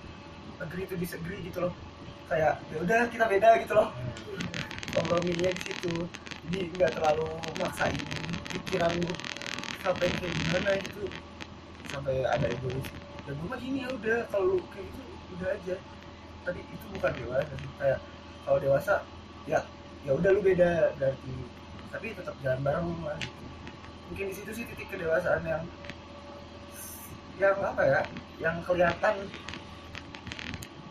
agree 0.59 0.87
to 0.91 0.99
disagree 0.99 1.39
gitu 1.47 1.71
loh. 1.71 1.73
Kayak 2.27 2.59
ya 2.75 2.77
udah 2.83 3.01
kita 3.07 3.25
beda 3.31 3.49
gitu 3.63 3.73
loh. 3.79 3.95
Komprominya 4.91 5.51
di 5.55 5.61
situ. 5.63 5.95
Jadi 6.45 6.59
nggak 6.75 6.91
terlalu 6.99 7.27
maksain 7.57 7.95
pikiran 8.51 8.99
sampai 9.79 10.11
kayak 10.11 10.35
gimana 10.43 10.71
gitu. 10.83 11.03
Sampai 11.87 12.27
ada 12.27 12.51
egois 12.51 13.04
ya 13.25 13.31
gue 13.33 13.47
mah 13.49 13.57
gini 13.57 13.77
ya 13.81 13.89
udah 13.89 14.19
kalau 14.29 14.45
lu 14.53 14.57
kayak 14.69 14.85
gitu 14.85 15.01
udah 15.35 15.49
aja. 15.49 15.75
Tadi 16.45 16.61
itu 16.61 16.85
bukan 16.93 17.11
dewasa 17.17 17.53
sih. 17.57 17.71
kayak 17.81 17.99
kalau 18.45 18.57
dewasa 18.61 18.93
ya 19.49 19.59
ya 20.05 20.11
udah 20.13 20.29
lu 20.29 20.41
beda 20.45 20.93
berarti 21.01 21.33
tapi 21.89 22.13
tetap 22.13 22.35
jalan 22.45 22.61
bareng 22.61 22.89
lah 23.01 23.17
gitu. 23.17 23.43
Mungkin 24.13 24.25
di 24.29 24.35
situ 24.37 24.51
sih 24.53 24.65
titik 24.69 24.93
kedewasaan 24.93 25.41
yang 25.41 25.63
yang 27.41 27.57
apa 27.59 27.81
ya 27.81 28.01
yang 28.37 28.61
kelihatan. 28.61 29.25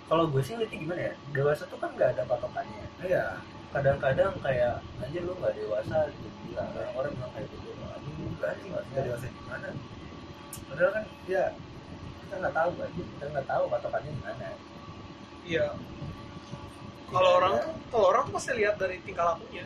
Kalau 0.04 0.28
gue 0.28 0.42
sih 0.42 0.58
lihatnya 0.58 0.78
gimana 0.82 1.00
ya 1.00 1.14
dewasa 1.30 1.62
tuh 1.70 1.78
kan 1.78 1.94
nggak 1.94 2.18
ada 2.18 2.22
patokannya. 2.26 2.84
Ya 3.06 3.38
kadang-kadang 3.70 4.34
kayak 4.42 4.82
anjir 4.98 5.22
lu 5.22 5.38
nggak 5.38 5.54
dewasa 5.54 6.10
gitu. 6.10 6.28
Bilang 6.50 6.68
orang-orang 6.74 7.12
bilang 7.14 7.32
kayak 7.38 7.46
gitu. 7.54 7.68
Lu 7.78 8.26
nggak 8.42 8.52
dewasa 8.58 8.82
nggak 8.90 9.04
dewasa 9.06 9.26
gimana? 9.30 9.68
Padahal 10.66 10.90
kan 10.90 11.04
ya 11.30 11.44
kita 12.34 12.42
nggak 12.42 12.56
tahu 12.56 12.70
kan 12.74 12.90
kita 12.90 13.24
nggak 13.30 13.46
tahu 13.46 13.64
patokannya 13.70 14.10
gimana 14.10 14.48
iya. 15.46 15.66
Kalau 17.06 17.30
orang 17.38 17.52
tuh 17.62 17.72
kalau 17.94 18.06
orang 18.10 18.22
tuh 18.26 18.32
pasti 18.34 18.50
lihat 18.58 18.74
dari 18.74 18.96
tingkah 19.00 19.24
lakunya 19.30 19.62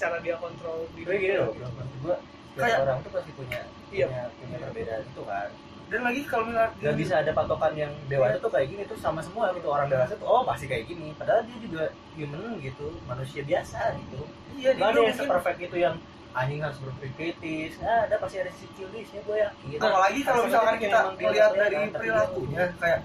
cara 0.00 0.16
dia 0.24 0.40
kontrol 0.40 0.88
diri 0.96 1.16
gini 1.20 1.36
loh 1.36 1.52
gue 1.52 2.16
Kayak- 2.56 2.80
orang 2.80 2.98
tuh 3.04 3.12
pasti 3.12 3.30
punya 3.36 3.60
Iya. 3.92 4.08
punya 4.08 4.24
punya 4.34 4.56
perbedaan 4.58 5.02
itu 5.04 5.22
kan. 5.22 5.48
Dan 5.88 6.00
lagi 6.00 6.20
kalau 6.24 6.44
misalnya 6.44 6.70
nggak 6.76 6.96
bisa 6.96 7.14
ada 7.18 7.32
patokan 7.32 7.72
yang 7.74 7.92
dewasa 8.08 8.36
tuh 8.36 8.48
kayak 8.48 8.68
gini 8.68 8.82
tuh 8.84 8.96
sama 8.96 9.20
semua 9.20 9.52
gitu. 9.52 9.68
Orang 9.68 9.88
dewasa 9.88 10.16
tuh 10.16 10.24
oh 10.24 10.42
pasti 10.42 10.64
kayak 10.64 10.84
gini. 10.84 11.12
Padahal 11.12 11.44
dia 11.44 11.58
juga 11.60 11.84
human 12.14 12.56
gitu 12.58 12.88
manusia 13.04 13.40
biasa 13.42 13.96
gitu. 13.96 14.20
Iya 14.56 14.70
nggak 14.74 14.88
ada 14.88 14.96
dia 14.96 15.06
yang 15.06 15.16
seperfect 15.16 15.58
itu 15.60 15.76
yang 15.76 15.94
anjing 16.36 16.60
harus 16.60 16.78
berpikir 16.78 17.34
kritis 17.36 17.80
nah, 17.80 18.04
ada 18.04 18.14
pasti 18.20 18.36
ada 18.38 18.52
sisi 18.52 18.68
cilisnya 18.76 19.20
gue 19.24 19.36
yakin. 19.42 19.78
Apalagi 19.80 20.20
kalau 20.22 20.42
misalkan 20.44 20.76
kita 20.78 20.98
melihat 21.16 21.52
dari 21.56 21.76
perilakunya 21.90 22.62
kayak 22.78 23.00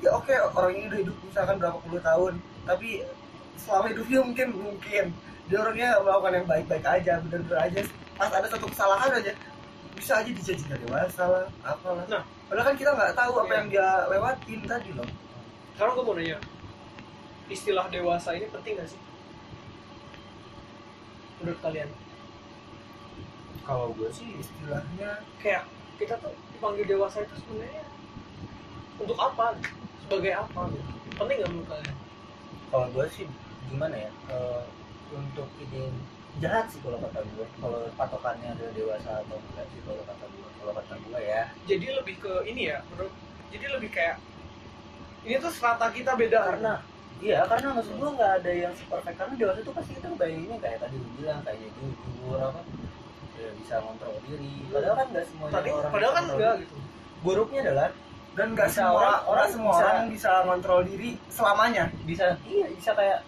ya 0.00 0.10
oke 0.14 0.34
orang 0.54 0.72
ini 0.76 0.84
udah 0.88 0.98
hidup 1.02 1.16
misalkan 1.24 1.56
berapa 1.58 1.78
puluh 1.82 2.00
tahun 2.00 2.32
tapi 2.64 2.88
selama 3.60 3.86
hidupnya 3.92 4.18
mungkin 4.22 4.48
mungkin 4.54 5.04
dia 5.44 5.58
orangnya 5.60 5.88
melakukan 6.00 6.32
yang 6.40 6.46
baik-baik 6.48 6.84
aja 6.88 7.12
bener-bener 7.20 7.58
aja. 7.60 7.80
Pas 8.16 8.30
ada 8.32 8.46
satu 8.48 8.66
kesalahan 8.70 9.12
aja 9.20 9.32
bisa 9.94 10.12
aja 10.18 10.30
dicaci 10.30 10.62
nggak 10.66 10.80
dewasa 10.88 11.22
lah 11.22 11.46
apalah. 11.62 12.04
Nah. 12.10 12.22
padahal 12.50 12.66
kan 12.72 12.76
kita 12.76 12.90
nggak 12.92 13.12
tahu 13.14 13.32
apa 13.40 13.46
Iya. 13.46 13.56
yang 13.56 13.66
dia 13.70 13.88
lewatin 14.10 14.60
tadi 14.64 14.90
loh. 14.94 15.08
Sekarang 15.74 15.92
gue 15.98 16.04
mau 16.06 16.14
nanya 16.14 16.38
istilah 17.50 17.86
dewasa 17.92 18.32
ini 18.32 18.48
penting 18.48 18.72
gak 18.80 18.88
sih? 18.88 19.00
Menurut 21.42 21.60
kalian 21.60 21.88
kalau 23.64 23.96
gue 23.96 24.08
sih 24.12 24.28
istilahnya 24.36 25.24
kayak 25.40 25.64
kita 25.96 26.20
tuh 26.20 26.36
dipanggil 26.52 26.84
dewasa 26.84 27.24
itu 27.24 27.34
sebenarnya 27.40 27.84
untuk 29.00 29.18
apa? 29.18 29.56
Sebagai 30.04 30.32
apa 30.36 30.60
gitu? 30.70 30.90
Penting 31.16 31.36
gak 31.40 31.50
menurut 31.50 31.68
kalian? 31.72 31.96
Kalau 32.68 32.86
gue 32.92 33.06
sih 33.08 33.26
gimana 33.72 33.96
ya? 33.96 34.10
Eh, 34.30 34.62
untuk 35.16 35.48
ini 35.58 35.88
jahat 36.42 36.66
sih 36.68 36.82
kalau 36.82 36.98
kata 36.98 37.22
gue 37.22 37.46
kalau 37.62 37.86
patokannya 37.94 38.52
ada 38.58 38.66
dewasa 38.74 39.22
atau 39.22 39.38
enggak 39.38 39.66
sih 39.70 39.80
kalau 39.86 40.02
kata 40.02 40.24
gue 40.28 40.48
kalau 40.60 40.72
kata 40.76 40.94
gue 41.00 41.20
ya. 41.24 41.42
Jadi 41.64 41.86
lebih 41.94 42.16
ke 42.20 42.32
ini 42.44 42.62
ya 42.74 42.78
menurut 42.92 43.14
jadi 43.48 43.66
lebih 43.78 43.90
kayak 43.94 44.18
ini 45.24 45.40
tuh 45.40 45.52
strata 45.54 45.88
kita 45.94 46.18
beda. 46.18 46.52
Karena 46.52 46.82
iya 47.22 47.46
karena 47.46 47.78
maksud 47.78 47.94
gue 47.96 48.10
nggak 48.18 48.32
ada 48.42 48.50
yang 48.52 48.74
super 48.74 49.00
perfect 49.00 49.16
karena 49.22 49.34
dewasa 49.38 49.58
itu 49.62 49.72
pasti 49.72 49.92
kita 49.96 50.08
bayanginnya 50.18 50.58
kayak 50.58 50.78
tadi 50.82 50.94
lu 50.98 51.08
bilang 51.16 51.40
kayak 51.46 51.58
jujur 51.62 52.38
apa 52.42 52.60
ya 53.34 53.50
bisa 53.54 53.74
ngontrol 53.80 54.14
diri. 54.24 54.52
Padahal 54.68 54.94
kan 54.94 55.06
nggak 55.10 55.24
semuanya 55.26 55.54
Tadi, 55.54 55.68
orang 55.70 55.92
padahal 55.92 56.12
kan 56.12 56.24
enggak 56.30 56.54
gitu. 56.62 56.74
Buruknya 57.20 57.60
adalah 57.64 57.88
dan 58.34 58.48
nggak 58.50 58.68
semua 58.68 58.90
orang- 58.90 59.00
orang, 59.00 59.20
orang 59.30 59.48
semua 59.50 59.72
bisa- 59.72 59.84
orang 59.84 60.06
bisa 60.10 60.30
ngontrol 60.44 60.80
diri 60.82 61.10
selamanya. 61.28 61.84
bisa 62.02 62.24
iya 62.44 62.66
bisa 62.68 62.90
kayak 62.92 63.20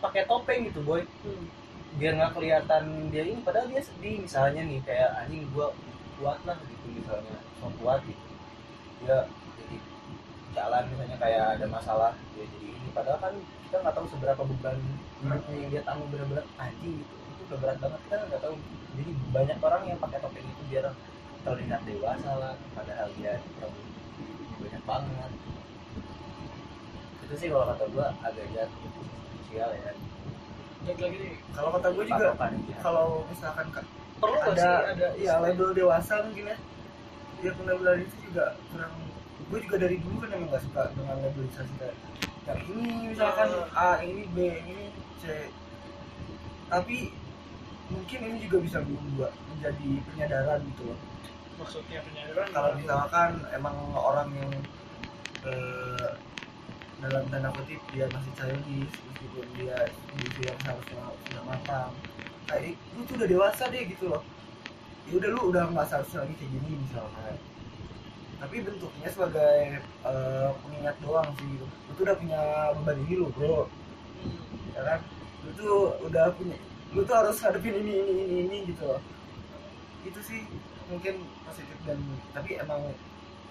pakai 0.00 0.22
topeng 0.24 0.66
gitu 0.66 0.80
boy. 0.82 1.02
Hmm. 1.24 1.46
biar 1.90 2.14
nggak 2.14 2.38
kelihatan 2.38 3.10
dia 3.10 3.22
ini 3.26 3.42
padahal 3.42 3.66
dia 3.66 3.82
sedih. 3.82 4.22
Misalnya 4.22 4.62
nih 4.62 4.78
kayak 4.86 5.10
anjing 5.20 5.42
gua 5.50 5.74
kuat 6.16 6.38
lah 6.46 6.54
gitu 6.62 6.86
misalnya. 6.94 7.36
So 7.58 7.66
kuat 7.82 8.00
gitu. 8.06 8.24
Dia 9.02 9.26
jadi 9.58 9.76
jalan 10.54 10.82
misalnya 10.86 11.16
kayak 11.18 11.44
ada 11.58 11.66
masalah 11.66 12.12
dia 12.32 12.46
jadi 12.46 12.68
ini. 12.70 12.88
Padahal 12.94 13.18
kan 13.18 13.34
kita 13.66 13.76
nggak 13.82 13.94
tahu 13.94 14.06
seberapa 14.06 14.42
beban 14.46 14.76
hidupnya 15.18 15.54
yang 15.58 15.70
dia 15.70 15.82
tanggung 15.82 16.08
benar-benar 16.10 16.46
anjing 16.56 16.94
gitu. 16.94 17.10
itu 17.10 17.19
udah 17.50 17.58
berat 17.58 17.78
banget 17.82 18.00
kita 18.06 18.14
nggak 18.30 18.42
tahu. 18.46 18.54
Jadi 18.94 19.10
banyak 19.34 19.58
orang 19.58 19.82
yang 19.90 19.98
pakai 19.98 20.18
topeng 20.22 20.46
itu 20.46 20.62
biar 20.70 20.86
terlihat 21.42 21.80
dewasa 21.82 22.30
lah 22.38 22.54
padahal 22.78 23.08
dia 23.18 23.32
terlalu 23.58 23.82
banyak 24.62 24.82
banget. 24.86 25.30
Itu 27.26 27.34
sih 27.34 27.48
kalau 27.50 27.66
kata 27.74 27.84
gua 27.90 28.06
agak 28.22 28.46
jahat 28.54 28.70
sosial 29.42 29.70
ya. 29.74 29.92
Lagi 30.80 31.06
nih 31.10 31.34
kalau 31.52 31.70
kata 31.76 31.88
gue 31.92 32.04
juga 32.08 32.28
kalau 32.80 33.06
misalkan 33.28 33.66
ka- 33.74 33.88
perlu 34.16 34.38
sih 34.56 34.62
ada 34.62 34.96
ada 34.96 35.06
ya 35.18 35.34
label 35.42 35.74
dewasa 35.74 36.22
mungkin 36.22 36.54
ya. 36.54 36.56
Ya 37.40 37.50
pelabelan 37.56 38.04
itu 38.04 38.16
juga 38.30 38.54
kurang 38.70 38.94
gue 39.50 39.58
juga 39.66 39.76
dari 39.82 39.96
dulu 39.98 40.16
kan 40.22 40.30
emang 40.30 40.54
gak 40.54 40.62
suka 40.62 40.82
dengan 40.94 41.16
labelisasi 41.18 41.74
kayak 41.80 41.96
yang 42.46 42.60
ini 42.70 43.10
misalkan 43.10 43.48
A 43.74 43.98
ini 44.06 44.22
B 44.30 44.38
ini 44.70 44.86
C. 45.18 45.50
Tapi 46.70 47.10
mungkin 47.90 48.18
ini 48.24 48.38
juga 48.46 48.56
bisa 48.62 48.78
berubah 48.80 49.30
menjadi 49.54 49.90
penyadaran 50.10 50.60
gitu 50.72 50.82
loh. 50.86 50.98
Maksudnya 51.60 51.98
penyadaran? 52.06 52.48
Kalau 52.54 52.70
misalkan 52.78 53.30
emang 53.52 53.76
orang 53.92 54.28
yang 54.32 54.52
eh, 55.44 56.10
dalam 57.00 57.24
tanda 57.28 57.50
kutip 57.56 57.80
dia 57.92 58.06
masih 58.12 58.32
childish 58.38 58.94
meskipun 59.08 59.46
dia 59.56 59.76
di 59.88 60.22
usia 60.28 60.52
yang 60.52 60.58
seharusnya 60.60 61.02
sudah 61.26 61.42
matang 61.48 61.90
kayak 62.44 62.76
lu 62.92 63.00
tuh 63.08 63.14
udah 63.18 63.28
dewasa 63.28 63.62
deh 63.68 63.82
gitu 63.84 64.04
loh. 64.08 64.22
Ya 65.08 65.12
udah 65.18 65.30
lu 65.34 65.40
udah 65.50 65.62
nggak 65.74 65.86
seharusnya 65.88 66.24
lagi 66.24 66.34
kayak 66.38 66.50
gini 66.54 66.72
misalnya 66.80 67.34
tapi 68.40 68.64
bentuknya 68.64 69.08
sebagai 69.12 69.84
eh, 69.84 70.48
pengingat 70.64 70.96
doang 71.04 71.28
sih 71.36 71.44
gitu. 71.44 71.66
lu 71.68 71.92
tuh 71.92 72.02
udah 72.08 72.16
punya 72.16 72.42
beban 72.80 72.96
ini 73.04 73.14
lu 73.20 73.28
bro. 73.36 73.68
Hmm. 73.68 74.72
ya 74.72 74.80
kan? 74.80 75.00
Lu 75.44 75.50
tuh 75.60 75.76
udah 76.08 76.32
punya 76.40 76.56
lu 76.90 77.00
tuh 77.06 77.14
harus 77.14 77.38
hadapin 77.38 77.74
ini 77.78 77.92
ini 78.02 78.12
ini 78.26 78.36
ini 78.46 78.56
gitu 78.74 78.82
loh 78.86 79.02
itu 80.02 80.20
sih 80.24 80.40
mungkin 80.90 81.22
positif 81.46 81.78
dan 81.86 81.98
tapi 82.34 82.58
emang 82.58 82.90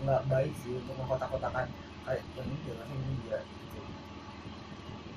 nggak 0.04 0.22
baik 0.28 0.52
sih 0.60 0.76
untuk 0.76 0.96
mengkotak-kotakan 1.00 1.68
kayak 2.08 2.24
yang 2.36 2.48
ini 2.48 2.58
dia 2.64 2.74
ini 2.84 3.16
dia 3.28 3.40
gitu. 3.44 3.80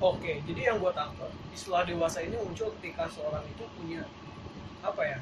Oke, 0.02 0.42
jadi 0.42 0.60
yang 0.74 0.76
gue 0.82 0.92
tangkap 0.92 1.30
istilah 1.54 1.86
dewasa 1.86 2.26
ini 2.26 2.34
muncul 2.34 2.74
ketika 2.78 3.06
seorang 3.06 3.46
itu 3.46 3.64
punya 3.78 4.02
apa 4.82 5.02
ya? 5.06 5.18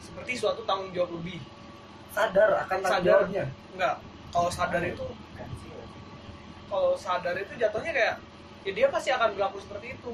Seperti 0.00 0.32
suatu 0.40 0.64
tanggung 0.64 0.92
jawab 0.96 1.20
lebih. 1.20 1.40
sadar 2.14 2.62
akan 2.64 2.78
tanggung 2.78 3.04
jawabnya 3.04 3.44
Enggak. 3.74 3.96
Kalau 4.32 4.50
sadar 4.50 4.82
itu, 4.82 5.06
sih, 5.62 5.70
ya. 5.70 5.84
kalau 6.66 6.94
sadar 6.98 7.34
itu 7.38 7.52
jatuhnya 7.54 7.92
kayak 7.94 8.14
ya 8.64 8.72
dia 8.72 8.86
pasti 8.90 9.10
akan 9.12 9.36
berlaku 9.36 9.58
seperti 9.62 9.94
itu. 9.94 10.12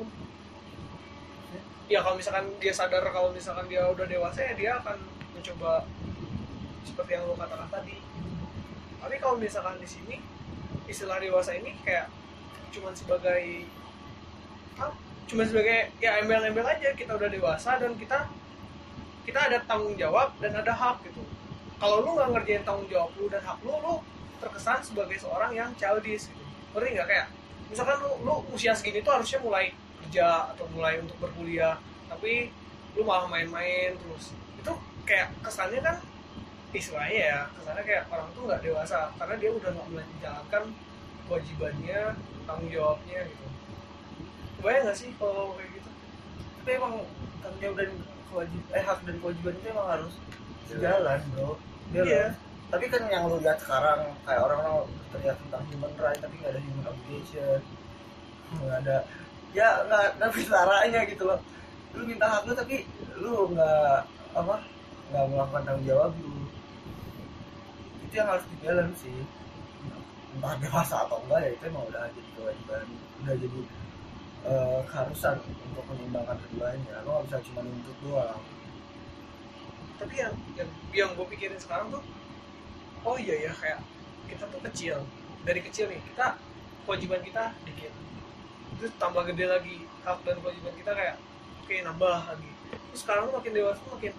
Ya 1.91 2.07
kalau 2.07 2.15
misalkan 2.15 2.47
dia 2.63 2.71
sadar 2.71 3.03
kalau 3.11 3.35
misalkan 3.35 3.67
dia 3.67 3.83
udah 3.83 4.07
dewasa 4.07 4.47
ya 4.47 4.55
dia 4.55 4.71
akan 4.79 4.95
mencoba 5.35 5.83
seperti 6.87 7.19
yang 7.19 7.27
lo 7.27 7.35
katakan 7.35 7.67
tadi. 7.67 7.99
Tapi 9.03 9.15
kalau 9.19 9.35
misalkan 9.35 9.75
di 9.83 9.91
sini 9.91 10.23
istilah 10.87 11.19
dewasa 11.19 11.51
ini 11.59 11.75
kayak 11.83 12.07
cuman 12.71 12.95
sebagai 12.95 13.67
apa? 14.79 14.95
Cuma 15.27 15.43
sebagai 15.43 15.91
ya 15.99 16.23
embel-embel 16.23 16.63
aja 16.63 16.95
kita 16.95 17.19
udah 17.19 17.27
dewasa 17.27 17.83
dan 17.83 17.99
kita 17.99 18.31
kita 19.27 19.51
ada 19.51 19.59
tanggung 19.67 19.99
jawab 19.99 20.39
dan 20.39 20.55
ada 20.55 20.71
hak 20.71 21.03
gitu. 21.11 21.27
Kalau 21.83 22.07
lu 22.07 22.15
nggak 22.15 22.39
ngerjain 22.39 22.63
tanggung 22.63 22.87
jawab 22.87 23.11
lu 23.19 23.27
dan 23.27 23.43
hak 23.43 23.59
lu, 23.67 23.75
lu 23.83 23.99
terkesan 24.39 24.79
sebagai 24.79 25.19
seorang 25.19 25.59
yang 25.59 25.75
childish 25.75 26.31
gitu. 26.31 26.45
Ngerti 26.71 26.89
nggak 26.95 27.09
kayak 27.11 27.27
misalkan 27.67 27.99
lu, 27.99 28.15
lu 28.23 28.35
usia 28.55 28.79
segini 28.79 29.03
tuh 29.03 29.19
harusnya 29.19 29.43
mulai 29.43 29.75
kerja 30.11 30.51
atau 30.51 30.67
mulai 30.75 30.99
untuk 30.99 31.15
berkuliah 31.23 31.79
tapi 32.11 32.51
lu 32.99 33.07
malah 33.07 33.31
main-main 33.31 33.95
terus. 33.95 34.35
Itu 34.59 34.75
kayak 35.07 35.31
kesannya 35.39 35.79
kan 35.79 36.03
istilahnya 36.75 37.23
ya 37.31 37.41
kesannya 37.55 37.87
kayak 37.87 38.11
orang 38.11 38.27
tuh 38.35 38.43
nggak 38.51 38.59
dewasa 38.67 39.15
karena 39.15 39.35
dia 39.39 39.51
udah 39.55 39.71
nggak 39.71 39.87
mulai 39.87 40.07
menjalankan 40.11 40.63
kewajibannya 41.31 42.01
tanggung 42.43 42.71
jawabnya 42.75 43.21
gitu. 43.23 43.47
Kebayang 44.59 44.83
nggak 44.91 44.99
sih 44.99 45.11
kalau 45.15 45.55
kayak 45.55 45.71
gitu? 45.79 45.91
Tapi 46.59 46.71
emang 46.75 46.95
tanggung 47.39 47.61
jawab 47.63 47.77
dan 47.79 47.91
kewajib 48.27 48.63
eh 48.75 48.83
hak 48.83 48.99
dan 49.07 49.17
kewajiban 49.23 49.55
itu 49.55 49.67
emang 49.71 49.89
harus 49.95 50.13
sejalan 50.67 51.21
bro. 51.31 51.51
Dia 51.95 52.03
Iya. 52.03 52.27
loh. 52.27 52.33
tapi 52.71 52.87
kan 52.87 53.03
yang 53.07 53.27
lu 53.31 53.39
lihat 53.43 53.59
sekarang 53.63 54.11
kayak 54.27 54.43
orang-orang 54.43 54.87
teriak 55.15 55.39
tentang 55.47 55.63
human 55.71 55.91
right 55.99 56.19
tapi 56.19 56.35
nggak 56.39 56.55
ada 56.55 56.63
human 56.63 56.87
obligation 56.87 57.59
nggak 58.59 58.79
ada 58.87 58.97
ya 59.51 59.83
nggak 59.89 60.31
bisa 60.35 60.55
caranya 60.55 61.01
gitu 61.07 61.27
loh. 61.27 61.41
Lu 61.95 62.07
minta 62.07 62.27
hak 62.27 62.47
lu 62.47 62.53
tapi 62.55 62.87
lu 63.19 63.51
nggak 63.51 64.07
apa 64.35 64.57
nggak 65.11 65.25
melakukan 65.27 65.63
tanggung 65.67 65.87
jawab 65.87 66.13
lu. 66.23 66.47
Itu 68.07 68.15
yang 68.15 68.29
harus 68.31 68.47
dijalan 68.57 68.89
sih. 68.95 69.19
Entah 70.39 70.55
dewasa 70.63 71.03
atau 71.07 71.19
enggak 71.27 71.41
ya 71.43 71.51
itu 71.59 71.65
emang 71.67 71.85
udah 71.91 72.07
jadi 72.15 72.31
kewajiban 72.39 72.87
udah 73.21 73.35
jadi 73.35 73.61
eh, 74.47 74.81
keharusan 74.87 75.37
untuk 75.43 75.85
menyeimbangkan 75.91 76.39
keduanya. 76.47 76.95
Lo 77.03 77.09
nggak 77.19 77.25
bisa 77.27 77.39
cuma 77.51 77.61
nuntut 77.67 77.97
doang. 78.07 78.43
Tapi 79.99 80.15
yang 80.17 80.35
yang 80.57 80.71
yang 80.95 81.11
gue 81.19 81.27
pikirin 81.35 81.61
sekarang 81.61 81.91
tuh 81.93 82.01
oh 83.03 83.17
iya 83.19 83.51
ya 83.51 83.53
kayak 83.59 83.83
kita 84.31 84.47
tuh 84.47 84.63
kecil. 84.71 84.97
Dari 85.43 85.61
kecil 85.65 85.91
nih 85.91 85.99
kita 86.15 86.39
kewajiban 86.87 87.21
kita 87.27 87.51
dikit 87.67 87.93
terus 88.81 88.97
tambah 88.97 89.29
gede 89.29 89.45
lagi 89.45 89.85
hak 90.09 90.25
dan 90.25 90.41
kewajiban 90.41 90.73
kita 90.73 90.93
kayak 90.97 91.17
oke 91.61 91.75
nambah 91.85 92.17
lagi. 92.33 92.51
Terus 92.73 93.01
sekarang 93.05 93.29
makin 93.29 93.53
dewasa 93.53 93.83
makin 93.93 94.13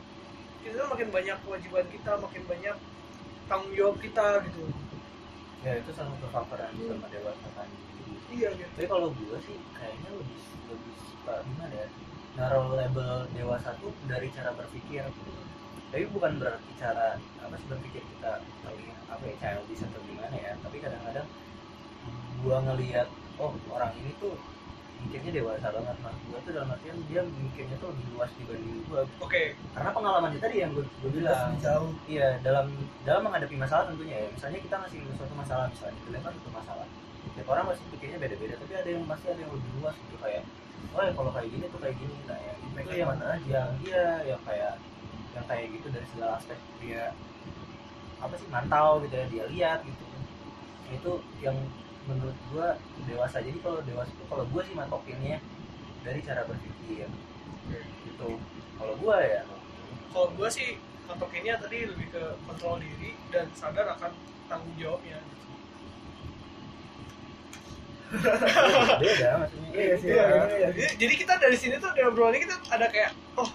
kita 0.61 0.73
tuh 0.77 0.89
makin 0.93 1.07
banyak 1.09 1.37
kewajiban 1.41 1.85
kita 1.89 2.11
makin 2.21 2.41
banyak 2.45 2.75
tanggung 3.49 3.73
jawab 3.73 3.97
kita 3.97 4.25
gitu. 4.45 4.63
Ya 5.65 5.81
itu 5.81 5.89
salah 5.97 6.13
satu 6.13 6.29
faktor 6.29 6.57
yang 6.61 6.73
bisa 6.77 6.93
mendewasakan 6.93 7.67
diri 7.69 8.13
iya 8.31 8.49
gitu 8.55 8.69
tapi 8.77 8.87
kalau 8.87 9.09
gue 9.11 9.37
sih 9.43 9.57
kayaknya 9.75 10.09
lebih 10.15 10.41
lebih 10.71 10.93
suka 11.03 11.33
gimana 11.43 11.75
ya 11.75 11.87
naruh 12.39 12.71
label 12.79 13.27
dewasa 13.35 13.75
tuh 13.81 13.91
dari 14.05 14.29
cara 14.31 14.55
berpikir. 14.55 15.03
Tapi 15.91 16.07
bukan 16.13 16.39
berarti 16.39 16.71
cara 16.79 17.19
apa 17.43 17.55
sih 17.59 17.67
berpikir 17.67 17.99
kita 17.99 18.39
terlihat 18.63 18.99
apa 19.11 19.23
ya 19.27 19.35
childish 19.41 19.83
atau 19.83 19.99
gimana 20.07 20.35
ya? 20.39 20.53
Tapi 20.63 20.77
kadang-kadang 20.79 21.27
gua 22.41 22.57
ngelihat 22.71 23.09
oh 23.41 23.51
orang 23.73 23.91
ini 23.97 24.13
tuh 24.21 24.37
mikirnya 25.01 25.31
dewasa 25.41 25.67
banget 25.73 25.97
mas. 26.05 26.15
Gua 26.29 26.39
tuh 26.45 26.51
dalam 26.53 26.69
artian 26.69 26.97
dia 27.09 27.21
mikirnya 27.25 27.75
tuh 27.81 27.89
lebih 27.89 28.05
luas 28.13 28.29
dibanding 28.37 28.79
gua. 28.85 29.01
Oke. 29.17 29.57
Karena 29.73 29.89
pengalaman 29.89 30.37
tadi 30.37 30.55
yang 30.61 30.71
gue 30.77 30.85
gue 30.85 31.11
bilang. 31.11 31.57
Jauh. 31.57 31.89
Iya 32.05 32.37
dalam 32.45 32.69
dalam 33.01 33.21
menghadapi 33.25 33.57
masalah 33.57 33.89
tentunya 33.89 34.17
ya. 34.21 34.29
Misalnya 34.29 34.59
kita 34.61 34.75
ngasih 34.77 34.99
suatu 35.17 35.33
masalah 35.33 35.65
misalnya 35.73 35.95
kita 35.97 36.09
lempar 36.13 36.31
satu 36.37 36.51
masalah. 36.53 36.87
Tiap 37.33 37.47
orang 37.49 37.65
pasti 37.73 37.83
pikirnya 37.97 38.17
beda-beda 38.21 38.53
tapi 38.61 38.73
ada 38.77 38.89
yang 38.93 39.03
pasti 39.09 39.25
ada 39.29 39.39
yang 39.41 39.51
lebih 39.53 39.71
luas 39.81 39.95
gitu 39.97 40.17
kayak 40.21 40.43
oh 40.91 41.01
ya 41.05 41.11
kalau 41.13 41.31
kayak 41.31 41.49
gini 41.53 41.65
tuh 41.69 41.79
kayak 41.79 41.95
gini 41.95 42.15
nah 42.25 42.37
ya 42.41 42.53
itu 42.81 42.93
yang 42.97 43.09
mana 43.13 43.25
aja. 43.37 43.45
yang 43.47 43.69
iya 43.85 44.07
yang 44.25 44.41
kayak 44.43 44.73
yang 45.31 45.45
kayak 45.47 45.65
gitu 45.71 45.87
dari 45.93 46.07
segala 46.11 46.31
aspek 46.41 46.57
dia 46.81 47.03
apa 48.19 48.33
sih 48.35 48.47
mantau 48.51 48.99
gitu 49.05 49.15
ya 49.15 49.25
dia 49.29 49.43
lihat 49.47 49.79
gitu. 49.85 50.03
Itu 50.91 51.11
yang 51.39 51.55
menurut 52.09 52.37
gua 52.53 52.77
dewasa. 53.05 53.37
Jadi 53.41 53.57
kalau 53.61 53.79
dewasa 53.85 54.09
itu 54.13 54.25
kalau 54.29 54.45
gua 54.49 54.61
sih 54.65 54.75
matokinnya 54.77 55.37
dari 56.01 56.19
cara 56.25 56.41
berpikir. 56.45 57.07
Gitu. 58.05 58.29
Kalau 58.77 58.93
gua 58.97 59.17
ya. 59.21 59.41
Kalau 60.11 60.27
gue 60.35 60.49
sih 60.51 60.75
patokinnya 61.07 61.55
tadi 61.55 61.87
lebih 61.87 62.07
ke 62.11 62.23
kontrol 62.43 62.83
diri 62.83 63.15
dan 63.31 63.47
sadar 63.55 63.95
akan 63.95 64.11
tanggung 64.51 64.75
jawabnya. 64.75 65.23
Beda 68.99 69.29
maksudnya. 69.39 69.69
Iya 69.71 69.95
sih, 69.95 70.09
Iya, 70.11 70.23
iya, 70.27 70.43
iya. 70.51 70.69
Jadi, 70.75 70.93
jadi 70.99 71.13
kita 71.15 71.33
dari 71.39 71.55
sini 71.55 71.79
tuh 71.79 71.95
di 71.95 72.03
obrolan 72.03 72.35
kita 72.35 72.59
ada 72.67 72.91
kayak 72.91 73.15
oh 73.39 73.47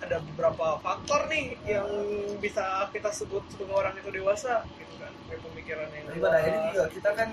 ada 0.00 0.16
beberapa 0.32 0.80
faktor 0.80 1.28
nih 1.28 1.56
yang 1.68 1.88
bisa 2.40 2.88
kita 2.96 3.12
sebut 3.12 3.44
sebagai 3.52 3.76
orang 3.76 3.92
itu 4.00 4.08
dewasa. 4.08 4.64
gitu 4.80 4.85
kayak 5.26 5.40
pemikiran 5.42 5.86
yang 5.92 6.04
tapi 6.06 6.18
pada 6.22 6.36
akhirnya 6.38 6.62
juga 6.72 6.84
kita 6.94 7.10
kan 7.14 7.28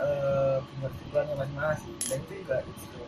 eh, 0.00 0.56
punya 0.60 0.88
kesimpulannya 0.94 1.34
masing-masing 1.38 1.94
dan 2.06 2.18
itu 2.26 2.34
juga 2.42 2.56
itu 2.66 2.98